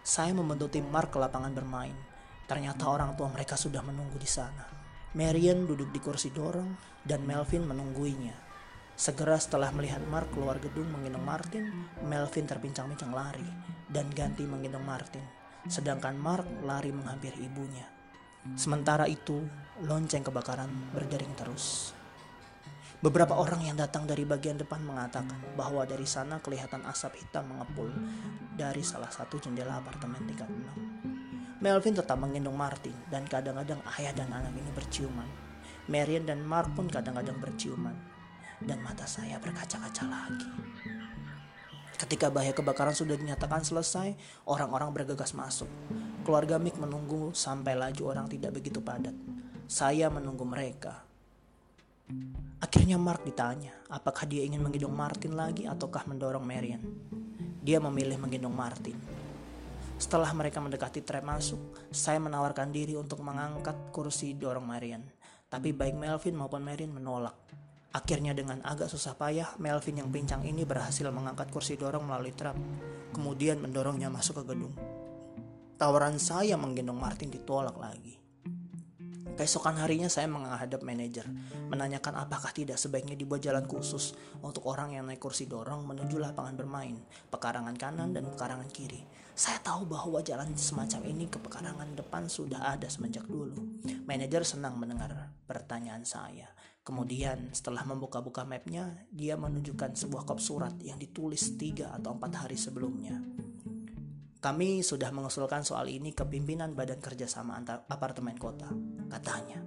Saya 0.07 0.31
membentuk 0.31 0.71
tim 0.71 0.87
Mark 0.87 1.11
ke 1.11 1.19
lapangan 1.19 1.51
bermain. 1.51 1.91
Ternyata 2.47 2.87
orang 2.87 3.19
tua 3.19 3.27
mereka 3.27 3.59
sudah 3.59 3.83
menunggu 3.83 4.15
di 4.15 4.23
sana. 4.23 4.63
Marion 5.11 5.67
duduk 5.67 5.91
di 5.91 5.99
kursi 5.99 6.31
dorong 6.31 7.03
dan 7.03 7.27
Melvin 7.27 7.67
menungguinya. 7.67 8.31
Segera 8.95 9.35
setelah 9.35 9.67
melihat 9.75 9.99
Mark 10.07 10.31
keluar 10.31 10.63
gedung 10.63 10.87
menggendong 10.95 11.27
Martin, 11.27 11.91
Melvin 12.07 12.47
terpincang-pincang 12.47 13.11
lari 13.11 13.51
dan 13.91 14.07
ganti 14.15 14.47
menggendong 14.47 14.87
Martin. 14.87 15.27
Sedangkan 15.67 16.15
Mark 16.15 16.47
lari 16.63 16.95
menghampiri 16.95 17.43
ibunya. 17.43 17.83
Sementara 18.55 19.11
itu, 19.11 19.43
lonceng 19.83 20.23
kebakaran 20.23 20.71
berdering 20.95 21.35
terus. 21.35 21.91
Beberapa 22.97 23.37
orang 23.37 23.61
yang 23.61 23.77
datang 23.77 24.09
dari 24.09 24.25
bagian 24.25 24.57
depan 24.57 24.81
mengatakan 24.81 25.37
bahwa 25.53 25.85
dari 25.85 26.09
sana 26.09 26.41
kelihatan 26.41 26.81
asap 26.89 27.21
hitam 27.21 27.45
mengepul 27.45 27.93
dari 28.57 28.81
salah 28.81 29.13
satu 29.13 29.37
jendela 29.37 29.77
apartemen 29.77 30.25
tingkat 30.25 30.49
6. 30.49 31.61
Melvin 31.61 31.93
tetap 31.93 32.17
menggendong 32.17 32.57
Martin 32.57 32.97
dan 33.13 33.29
kadang-kadang 33.29 33.85
ayah 34.01 34.13
dan 34.17 34.33
anak 34.33 34.49
ini 34.49 34.73
berciuman. 34.73 35.29
Marian 35.85 36.25
dan 36.25 36.41
Mark 36.41 36.73
pun 36.73 36.89
kadang-kadang 36.89 37.37
berciuman 37.37 37.93
dan 38.65 38.81
mata 38.81 39.05
saya 39.05 39.37
berkaca-kaca 39.37 40.03
lagi. 40.09 40.49
Ketika 41.97 42.29
bahaya 42.29 42.53
kebakaran 42.53 42.93
sudah 42.93 43.17
dinyatakan 43.17 43.65
selesai, 43.65 44.13
orang-orang 44.45 44.93
bergegas 44.93 45.33
masuk. 45.37 45.69
Keluarga 46.25 46.57
Mick 46.61 46.77
menunggu 46.77 47.33
sampai 47.33 47.73
laju 47.73 48.03
orang 48.09 48.29
tidak 48.29 48.57
begitu 48.57 48.81
padat. 48.81 49.17
Saya 49.65 50.09
menunggu 50.13 50.45
mereka. 50.45 51.06
Akhirnya 52.57 52.97
Mark 52.97 53.21
ditanya, 53.21 53.75
apakah 53.91 54.25
dia 54.25 54.41
ingin 54.41 54.63
menggendong 54.63 54.95
Martin 54.95 55.37
lagi 55.37 55.69
ataukah 55.69 56.09
mendorong 56.09 56.41
Marian. 56.41 56.81
Dia 57.61 57.77
memilih 57.77 58.17
menggendong 58.17 58.55
Martin. 58.55 58.97
Setelah 59.97 60.29
mereka 60.33 60.57
mendekati 60.63 61.05
trap 61.05 61.25
masuk, 61.25 61.59
saya 61.93 62.17
menawarkan 62.17 62.69
diri 62.69 62.97
untuk 62.97 63.21
mengangkat 63.21 63.91
kursi 63.93 64.33
dorong 64.33 64.65
Marian. 64.65 65.05
Tapi 65.47 65.73
baik 65.73 65.95
Melvin 65.97 66.35
maupun 66.37 66.65
Marian 66.65 66.93
menolak. 66.93 67.37
Akhirnya 67.93 68.35
dengan 68.35 68.61
agak 68.61 68.91
susah 68.93 69.17
payah, 69.17 69.57
Melvin 69.57 70.03
yang 70.03 70.09
pincang 70.13 70.45
ini 70.45 70.67
berhasil 70.67 71.07
mengangkat 71.09 71.49
kursi 71.49 71.79
dorong 71.79 72.05
melalui 72.05 72.35
trap, 72.35 72.57
kemudian 73.15 73.57
mendorongnya 73.57 74.11
masuk 74.11 74.43
ke 74.43 74.53
gedung. 74.53 74.75
Tawaran 75.77 76.17
saya 76.17 76.57
menggendong 76.57 76.97
Martin 76.97 77.29
ditolak 77.33 77.77
lagi. 77.77 78.26
Keesokan 79.37 79.77
harinya 79.77 80.09
saya 80.09 80.25
menghadap 80.25 80.81
manajer, 80.81 81.29
menanyakan 81.69 82.25
apakah 82.25 82.49
tidak 82.49 82.81
sebaiknya 82.81 83.13
dibuat 83.13 83.45
jalan 83.45 83.69
khusus 83.69 84.17
untuk 84.41 84.65
orang 84.65 84.97
yang 84.97 85.05
naik 85.05 85.21
kursi 85.21 85.45
dorong 85.45 85.85
menuju 85.85 86.17
lapangan 86.17 86.57
bermain, 86.57 86.97
pekarangan 87.29 87.77
kanan 87.77 88.17
dan 88.17 88.25
pekarangan 88.33 88.65
kiri. 88.73 89.05
Saya 89.37 89.61
tahu 89.61 89.85
bahwa 89.85 90.25
jalan 90.25 90.57
semacam 90.57 91.05
ini 91.05 91.29
ke 91.29 91.37
pekarangan 91.37 91.93
depan 91.93 92.25
sudah 92.25 92.73
ada 92.73 92.89
semenjak 92.89 93.29
dulu. 93.29 93.85
Manajer 94.09 94.41
senang 94.41 94.81
mendengar 94.81 95.13
pertanyaan 95.45 96.01
saya. 96.01 96.49
Kemudian 96.81 97.53
setelah 97.53 97.85
membuka-buka 97.85 98.41
mapnya, 98.41 99.05
dia 99.13 99.37
menunjukkan 99.37 99.93
sebuah 99.93 100.25
kop 100.25 100.41
surat 100.41 100.73
yang 100.81 100.97
ditulis 100.97 101.53
tiga 101.61 101.93
atau 101.93 102.17
empat 102.17 102.41
hari 102.41 102.57
sebelumnya. 102.57 103.21
Kami 104.37 104.85
sudah 104.85 105.09
mengusulkan 105.09 105.65
soal 105.65 105.89
ini 105.89 106.13
ke 106.13 106.21
pimpinan 106.21 106.77
Badan 106.77 107.01
Kerjasama 107.01 107.57
Antar 107.57 107.89
Apartemen 107.89 108.37
Kota, 108.37 108.69
katanya. 109.09 109.65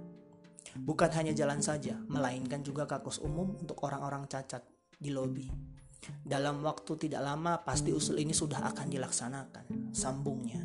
Bukan 0.79 1.11
hanya 1.11 1.35
jalan 1.35 1.59
saja, 1.59 1.99
melainkan 2.07 2.63
juga 2.63 2.87
kakus 2.87 3.19
umum 3.19 3.59
untuk 3.59 3.83
orang-orang 3.83 4.31
cacat 4.31 4.63
di 4.95 5.11
lobi. 5.11 5.51
Dalam 6.23 6.63
waktu 6.63 6.95
tidak 6.95 7.19
lama, 7.19 7.59
pasti 7.67 7.91
usul 7.91 8.23
ini 8.23 8.31
sudah 8.31 8.63
akan 8.71 8.87
dilaksanakan, 8.87 9.91
sambungnya. 9.91 10.63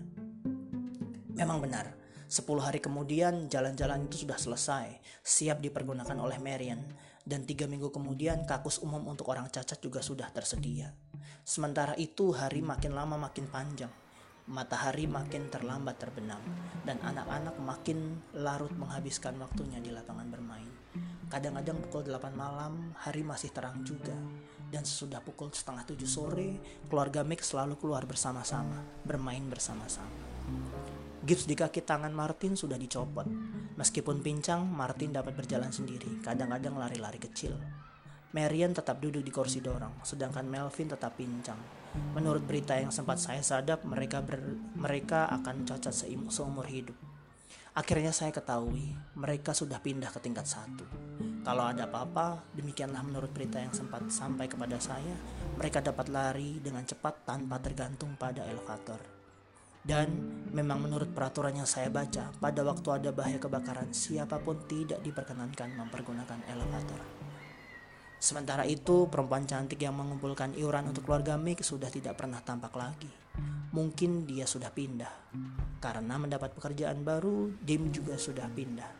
Memang 1.34 1.58
benar, 1.58 1.92
10 2.30 2.62
hari 2.62 2.78
kemudian 2.78 3.50
jalan-jalan 3.50 4.06
itu 4.06 4.22
sudah 4.22 4.38
selesai, 4.38 5.02
siap 5.20 5.58
dipergunakan 5.58 6.16
oleh 6.22 6.38
Marian, 6.38 6.80
dan 7.26 7.42
tiga 7.42 7.66
minggu 7.66 7.90
kemudian 7.90 8.46
kakus 8.46 8.78
umum 8.86 9.02
untuk 9.10 9.26
orang 9.34 9.50
cacat 9.50 9.82
juga 9.82 9.98
sudah 9.98 10.30
tersedia. 10.30 10.94
Sementara 11.46 11.94
itu 11.94 12.34
hari 12.34 12.58
makin 12.58 12.90
lama 12.90 13.14
makin 13.14 13.46
panjang. 13.46 13.94
Matahari 14.50 15.06
makin 15.06 15.46
terlambat 15.46 15.94
terbenam 15.94 16.42
dan 16.82 16.98
anak-anak 16.98 17.54
makin 17.62 18.18
larut 18.34 18.74
menghabiskan 18.74 19.38
waktunya 19.38 19.78
di 19.78 19.94
lapangan 19.94 20.26
bermain. 20.26 20.66
Kadang-kadang 21.30 21.78
pukul 21.86 22.10
8 22.10 22.34
malam 22.34 22.90
hari 22.98 23.22
masih 23.22 23.54
terang 23.54 23.86
juga 23.86 24.18
dan 24.74 24.82
sesudah 24.82 25.22
pukul 25.22 25.54
setengah 25.54 25.86
tujuh 25.86 26.10
sore 26.10 26.58
keluarga 26.90 27.22
Mick 27.22 27.46
selalu 27.46 27.78
keluar 27.78 28.02
bersama-sama 28.10 28.82
bermain 29.06 29.46
bersama-sama. 29.46 30.10
Gips 31.22 31.46
di 31.46 31.54
kaki 31.54 31.86
tangan 31.86 32.10
Martin 32.10 32.58
sudah 32.58 32.74
dicopot. 32.74 33.26
Meskipun 33.78 34.18
pincang, 34.18 34.66
Martin 34.66 35.14
dapat 35.14 35.38
berjalan 35.38 35.70
sendiri, 35.70 36.22
kadang-kadang 36.26 36.74
lari-lari 36.74 37.22
kecil. 37.22 37.54
Marian 38.36 38.76
tetap 38.76 39.00
duduk 39.00 39.24
di 39.24 39.32
kursi 39.32 39.64
dorong, 39.64 40.04
sedangkan 40.04 40.44
Melvin 40.44 40.92
tetap 40.92 41.16
pincang. 41.16 41.56
Menurut 42.12 42.44
berita 42.44 42.76
yang 42.76 42.92
sempat 42.92 43.16
saya 43.16 43.40
sadap, 43.40 43.80
mereka 43.88 44.20
ber, 44.20 44.60
mereka 44.76 45.24
akan 45.32 45.64
cacat 45.64 45.96
seumur 46.28 46.68
hidup. 46.68 46.92
Akhirnya 47.72 48.12
saya 48.12 48.36
ketahui, 48.36 48.92
mereka 49.16 49.56
sudah 49.56 49.80
pindah 49.80 50.12
ke 50.12 50.20
tingkat 50.20 50.44
satu. 50.44 50.84
Kalau 51.48 51.64
ada 51.64 51.88
apa-apa, 51.88 52.52
demikianlah 52.52 53.00
menurut 53.00 53.32
berita 53.32 53.56
yang 53.56 53.72
sempat 53.72 54.04
sampai 54.12 54.52
kepada 54.52 54.76
saya, 54.84 55.16
mereka 55.56 55.80
dapat 55.80 56.12
lari 56.12 56.60
dengan 56.60 56.84
cepat 56.84 57.24
tanpa 57.24 57.56
tergantung 57.64 58.20
pada 58.20 58.44
elevator. 58.44 59.00
Dan 59.80 60.12
memang 60.52 60.84
menurut 60.84 61.14
peraturan 61.16 61.56
yang 61.56 61.68
saya 61.68 61.88
baca, 61.88 62.36
pada 62.36 62.60
waktu 62.60 62.88
ada 63.00 63.10
bahaya 63.16 63.40
kebakaran, 63.40 63.96
siapa 63.96 64.36
pun 64.44 64.60
tidak 64.68 65.00
diperkenankan 65.00 65.72
mempergunakan 65.72 66.44
elevator. 66.52 67.00
Sementara 68.26 68.66
itu, 68.66 69.06
perempuan 69.06 69.46
cantik 69.46 69.78
yang 69.78 69.94
mengumpulkan 69.94 70.50
iuran 70.58 70.90
untuk 70.90 71.06
keluarga 71.06 71.38
Mick 71.38 71.62
sudah 71.62 71.86
tidak 71.86 72.18
pernah 72.18 72.42
tampak 72.42 72.74
lagi. 72.74 73.06
Mungkin 73.70 74.26
dia 74.26 74.50
sudah 74.50 74.74
pindah. 74.74 75.30
Karena 75.78 76.18
mendapat 76.18 76.50
pekerjaan 76.50 77.06
baru, 77.06 77.54
Dim 77.62 77.94
juga 77.94 78.18
sudah 78.18 78.50
pindah. 78.50 78.90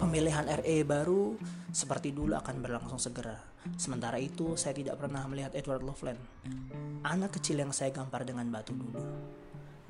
Pemilihan 0.00 0.48
RE 0.48 0.80
baru 0.88 1.36
seperti 1.68 2.16
dulu 2.16 2.32
akan 2.40 2.56
berlangsung 2.64 2.96
segera. 2.96 3.36
Sementara 3.76 4.16
itu, 4.16 4.56
saya 4.56 4.72
tidak 4.72 4.96
pernah 4.96 5.20
melihat 5.28 5.52
Edward 5.52 5.84
Loveland, 5.84 6.20
anak 7.04 7.36
kecil 7.36 7.60
yang 7.60 7.76
saya 7.76 7.92
gampar 7.92 8.24
dengan 8.24 8.48
batu 8.48 8.72
dulu. 8.72 8.96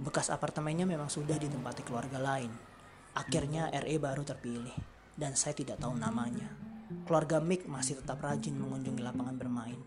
Bekas 0.03 0.35
apartemennya 0.35 0.83
memang 0.83 1.07
sudah 1.07 1.39
ditempati 1.39 1.87
keluarga 1.87 2.19
lain. 2.19 2.51
Akhirnya 3.15 3.71
RE 3.71 3.95
baru 4.03 4.27
terpilih, 4.27 4.75
dan 5.15 5.39
saya 5.39 5.55
tidak 5.55 5.79
tahu 5.79 5.95
namanya. 5.95 6.75
Keluarga 6.87 7.43
Mick 7.43 7.67
masih 7.67 7.99
tetap 7.99 8.23
rajin 8.23 8.55
mengunjungi 8.55 9.03
lapangan 9.03 9.35
bermain. 9.35 9.79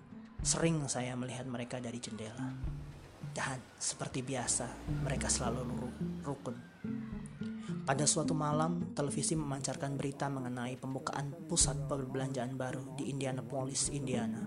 Sering 0.44 0.84
saya 0.92 1.16
melihat 1.16 1.48
mereka 1.48 1.80
dari 1.80 1.96
jendela. 2.00 2.52
Dan 3.32 3.60
seperti 3.80 4.20
biasa, 4.20 4.68
mereka 5.04 5.32
selalu 5.32 5.64
rukun. 6.28 6.56
Pada 7.88 8.04
suatu 8.04 8.36
malam, 8.36 8.92
televisi 8.92 9.34
memancarkan 9.34 9.96
berita 9.96 10.28
mengenai 10.28 10.76
pembukaan 10.76 11.34
pusat 11.48 11.88
perbelanjaan 11.88 12.60
baru 12.60 12.94
di 13.00 13.10
Indianapolis, 13.10 13.90
Indiana. 13.96 14.44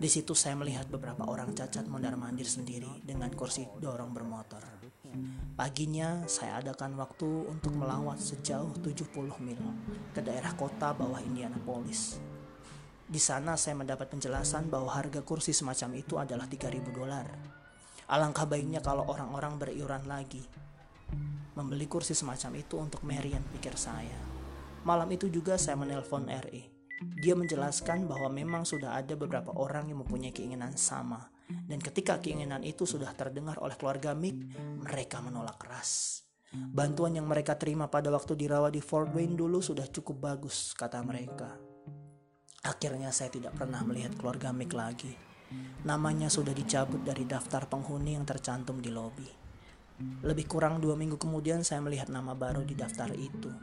Di 0.00 0.08
situ 0.08 0.32
saya 0.32 0.56
melihat 0.56 0.88
beberapa 0.88 1.28
orang 1.28 1.52
cacat 1.52 1.84
mondar-mandir 1.88 2.48
sendiri 2.48 3.04
dengan 3.04 3.32
kursi 3.32 3.68
dorong 3.80 4.12
bermotor. 4.16 4.79
Paginya 5.56 6.24
saya 6.24 6.62
adakan 6.62 6.96
waktu 6.96 7.28
untuk 7.50 7.76
melawat 7.76 8.16
sejauh 8.16 8.72
70 8.80 9.12
mil 9.44 9.60
ke 10.16 10.20
daerah 10.24 10.56
kota 10.56 10.96
bawah 10.96 11.20
Indianapolis. 11.20 12.16
Di 13.10 13.18
sana 13.18 13.58
saya 13.58 13.76
mendapat 13.76 14.08
penjelasan 14.08 14.70
bahwa 14.70 14.94
harga 14.94 15.20
kursi 15.20 15.50
semacam 15.50 16.00
itu 16.00 16.16
adalah 16.16 16.46
3000 16.46 16.80
dolar. 16.94 17.26
Alangkah 18.10 18.46
baiknya 18.46 18.80
kalau 18.80 19.06
orang-orang 19.06 19.58
beriuran 19.60 20.06
lagi. 20.06 20.42
Membeli 21.58 21.90
kursi 21.90 22.14
semacam 22.14 22.56
itu 22.56 22.78
untuk 22.78 23.02
Marian 23.02 23.42
pikir 23.58 23.74
saya. 23.74 24.18
Malam 24.86 25.10
itu 25.12 25.26
juga 25.28 25.58
saya 25.60 25.76
menelpon 25.76 26.30
RE 26.30 26.80
dia 27.00 27.32
menjelaskan 27.32 28.04
bahwa 28.04 28.28
memang 28.28 28.68
sudah 28.68 29.00
ada 29.00 29.16
beberapa 29.16 29.56
orang 29.56 29.88
yang 29.88 30.04
mempunyai 30.04 30.36
keinginan 30.36 30.76
sama, 30.76 31.32
dan 31.70 31.78
ketika 31.78 32.18
keinginan 32.18 32.66
itu 32.66 32.82
sudah 32.82 33.14
terdengar 33.14 33.62
oleh 33.62 33.78
keluarga 33.78 34.10
Mick, 34.10 34.34
mereka 34.82 35.22
menolak 35.22 35.62
keras. 35.62 36.18
Bantuan 36.50 37.14
yang 37.14 37.30
mereka 37.30 37.54
terima 37.54 37.86
pada 37.86 38.10
waktu 38.10 38.34
dirawat 38.34 38.74
di 38.74 38.82
Fort 38.82 39.14
Wayne 39.14 39.38
dulu 39.38 39.62
sudah 39.62 39.86
cukup 39.86 40.18
bagus, 40.18 40.74
kata 40.74 40.98
mereka. 41.06 41.54
Akhirnya 42.66 43.14
saya 43.14 43.30
tidak 43.30 43.54
pernah 43.54 43.86
melihat 43.86 44.18
keluarga 44.18 44.50
Mick 44.50 44.74
lagi. 44.74 45.14
Namanya 45.86 46.26
sudah 46.26 46.50
dicabut 46.50 47.06
dari 47.06 47.22
daftar 47.22 47.70
penghuni 47.70 48.18
yang 48.18 48.26
tercantum 48.26 48.82
di 48.82 48.90
lobi. 48.90 49.30
Lebih 50.26 50.50
kurang 50.50 50.82
dua 50.82 50.98
minggu 50.98 51.22
kemudian 51.22 51.62
saya 51.62 51.78
melihat 51.86 52.10
nama 52.10 52.34
baru 52.34 52.66
di 52.66 52.74
daftar 52.74 53.14
itu. 53.14 53.54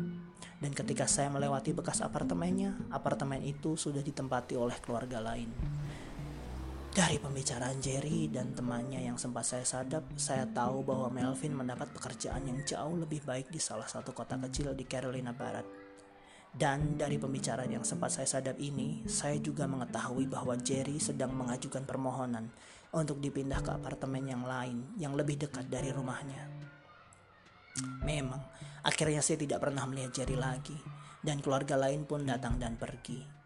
Dan 0.64 0.72
ketika 0.72 1.12
saya 1.12 1.28
melewati 1.28 1.76
bekas 1.76 1.99
apartemennya, 1.99 2.88
apartemen 2.88 3.43
itu 3.43 3.76
sudah 3.76 3.99
ditempati 3.99 4.55
oleh 4.55 4.80
keluarga 4.80 5.20
lain. 5.20 5.51
Dari 6.98 7.22
pembicaraan 7.22 7.78
Jerry 7.78 8.26
dan 8.26 8.58
temannya 8.58 9.06
yang 9.06 9.22
sempat 9.22 9.45
saya 9.45 9.62
sadap, 9.62 10.02
saya 10.18 10.50
tahu 10.50 10.82
bahwa 10.82 11.14
Melvin 11.14 11.54
mendapat 11.54 11.93
pekerjaan 11.93 12.41
yang 12.50 12.58
jauh 12.66 12.98
lebih 12.98 13.22
baik 13.22 13.54
di 13.54 13.62
salah 13.62 13.86
satu 13.86 14.18
kota 14.18 14.34
kecil 14.50 14.74
di 14.74 14.82
Carolina 14.89 15.30
Barat. 15.30 15.62
Dan 16.50 16.98
dari 16.98 17.22
pembicaraan 17.22 17.70
yang 17.70 17.86
sempat 17.86 18.18
saya 18.18 18.26
sadap 18.26 18.58
ini, 18.58 19.06
saya 19.06 19.38
juga 19.38 19.70
mengetahui 19.70 20.26
bahwa 20.26 20.58
Jerry 20.58 20.98
sedang 20.98 21.38
mengajukan 21.38 21.86
permohonan 21.86 22.50
untuk 22.89 23.22
dipindah 23.22 23.62
ke 23.62 23.78
apartemen 23.78 24.26
yang 24.26 24.41
lain 24.41 24.98
yang 24.98 25.14
lebih 25.14 25.38
dekat 25.38 25.70
dari 25.70 25.93
rumahnya. 25.93 26.50
Memang, 28.02 28.41
akhirnya 28.82 29.22
saya 29.22 29.38
tidak 29.38 29.62
pernah 29.62 29.86
melihat 29.86 30.18
Jerry 30.18 30.34
lagi, 30.34 30.74
dan 31.22 31.45
keluarga 31.45 31.78
lain 31.78 32.10
pun 32.10 32.26
datang 32.26 32.58
dan 32.58 32.74
pergi. 32.74 33.36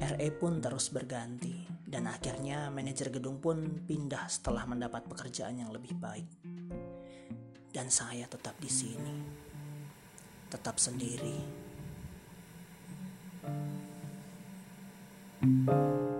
RE 0.00 0.28
pun 0.32 0.64
terus 0.64 0.88
berganti, 0.88 1.68
dan 1.84 2.08
akhirnya 2.08 2.72
manajer 2.72 3.12
gedung 3.12 3.36
pun 3.36 3.84
pindah 3.84 4.24
setelah 4.32 4.64
mendapat 4.64 5.04
pekerjaan 5.04 5.60
yang 5.60 5.68
lebih 5.68 5.92
baik. 6.00 6.28
Dan 7.68 7.92
saya 7.92 8.24
tetap 8.24 8.56
di 8.56 8.70
sini, 8.72 9.16
tetap 10.48 10.80
sendiri. 10.80 11.68
thank 15.40 15.70
you 15.70 16.19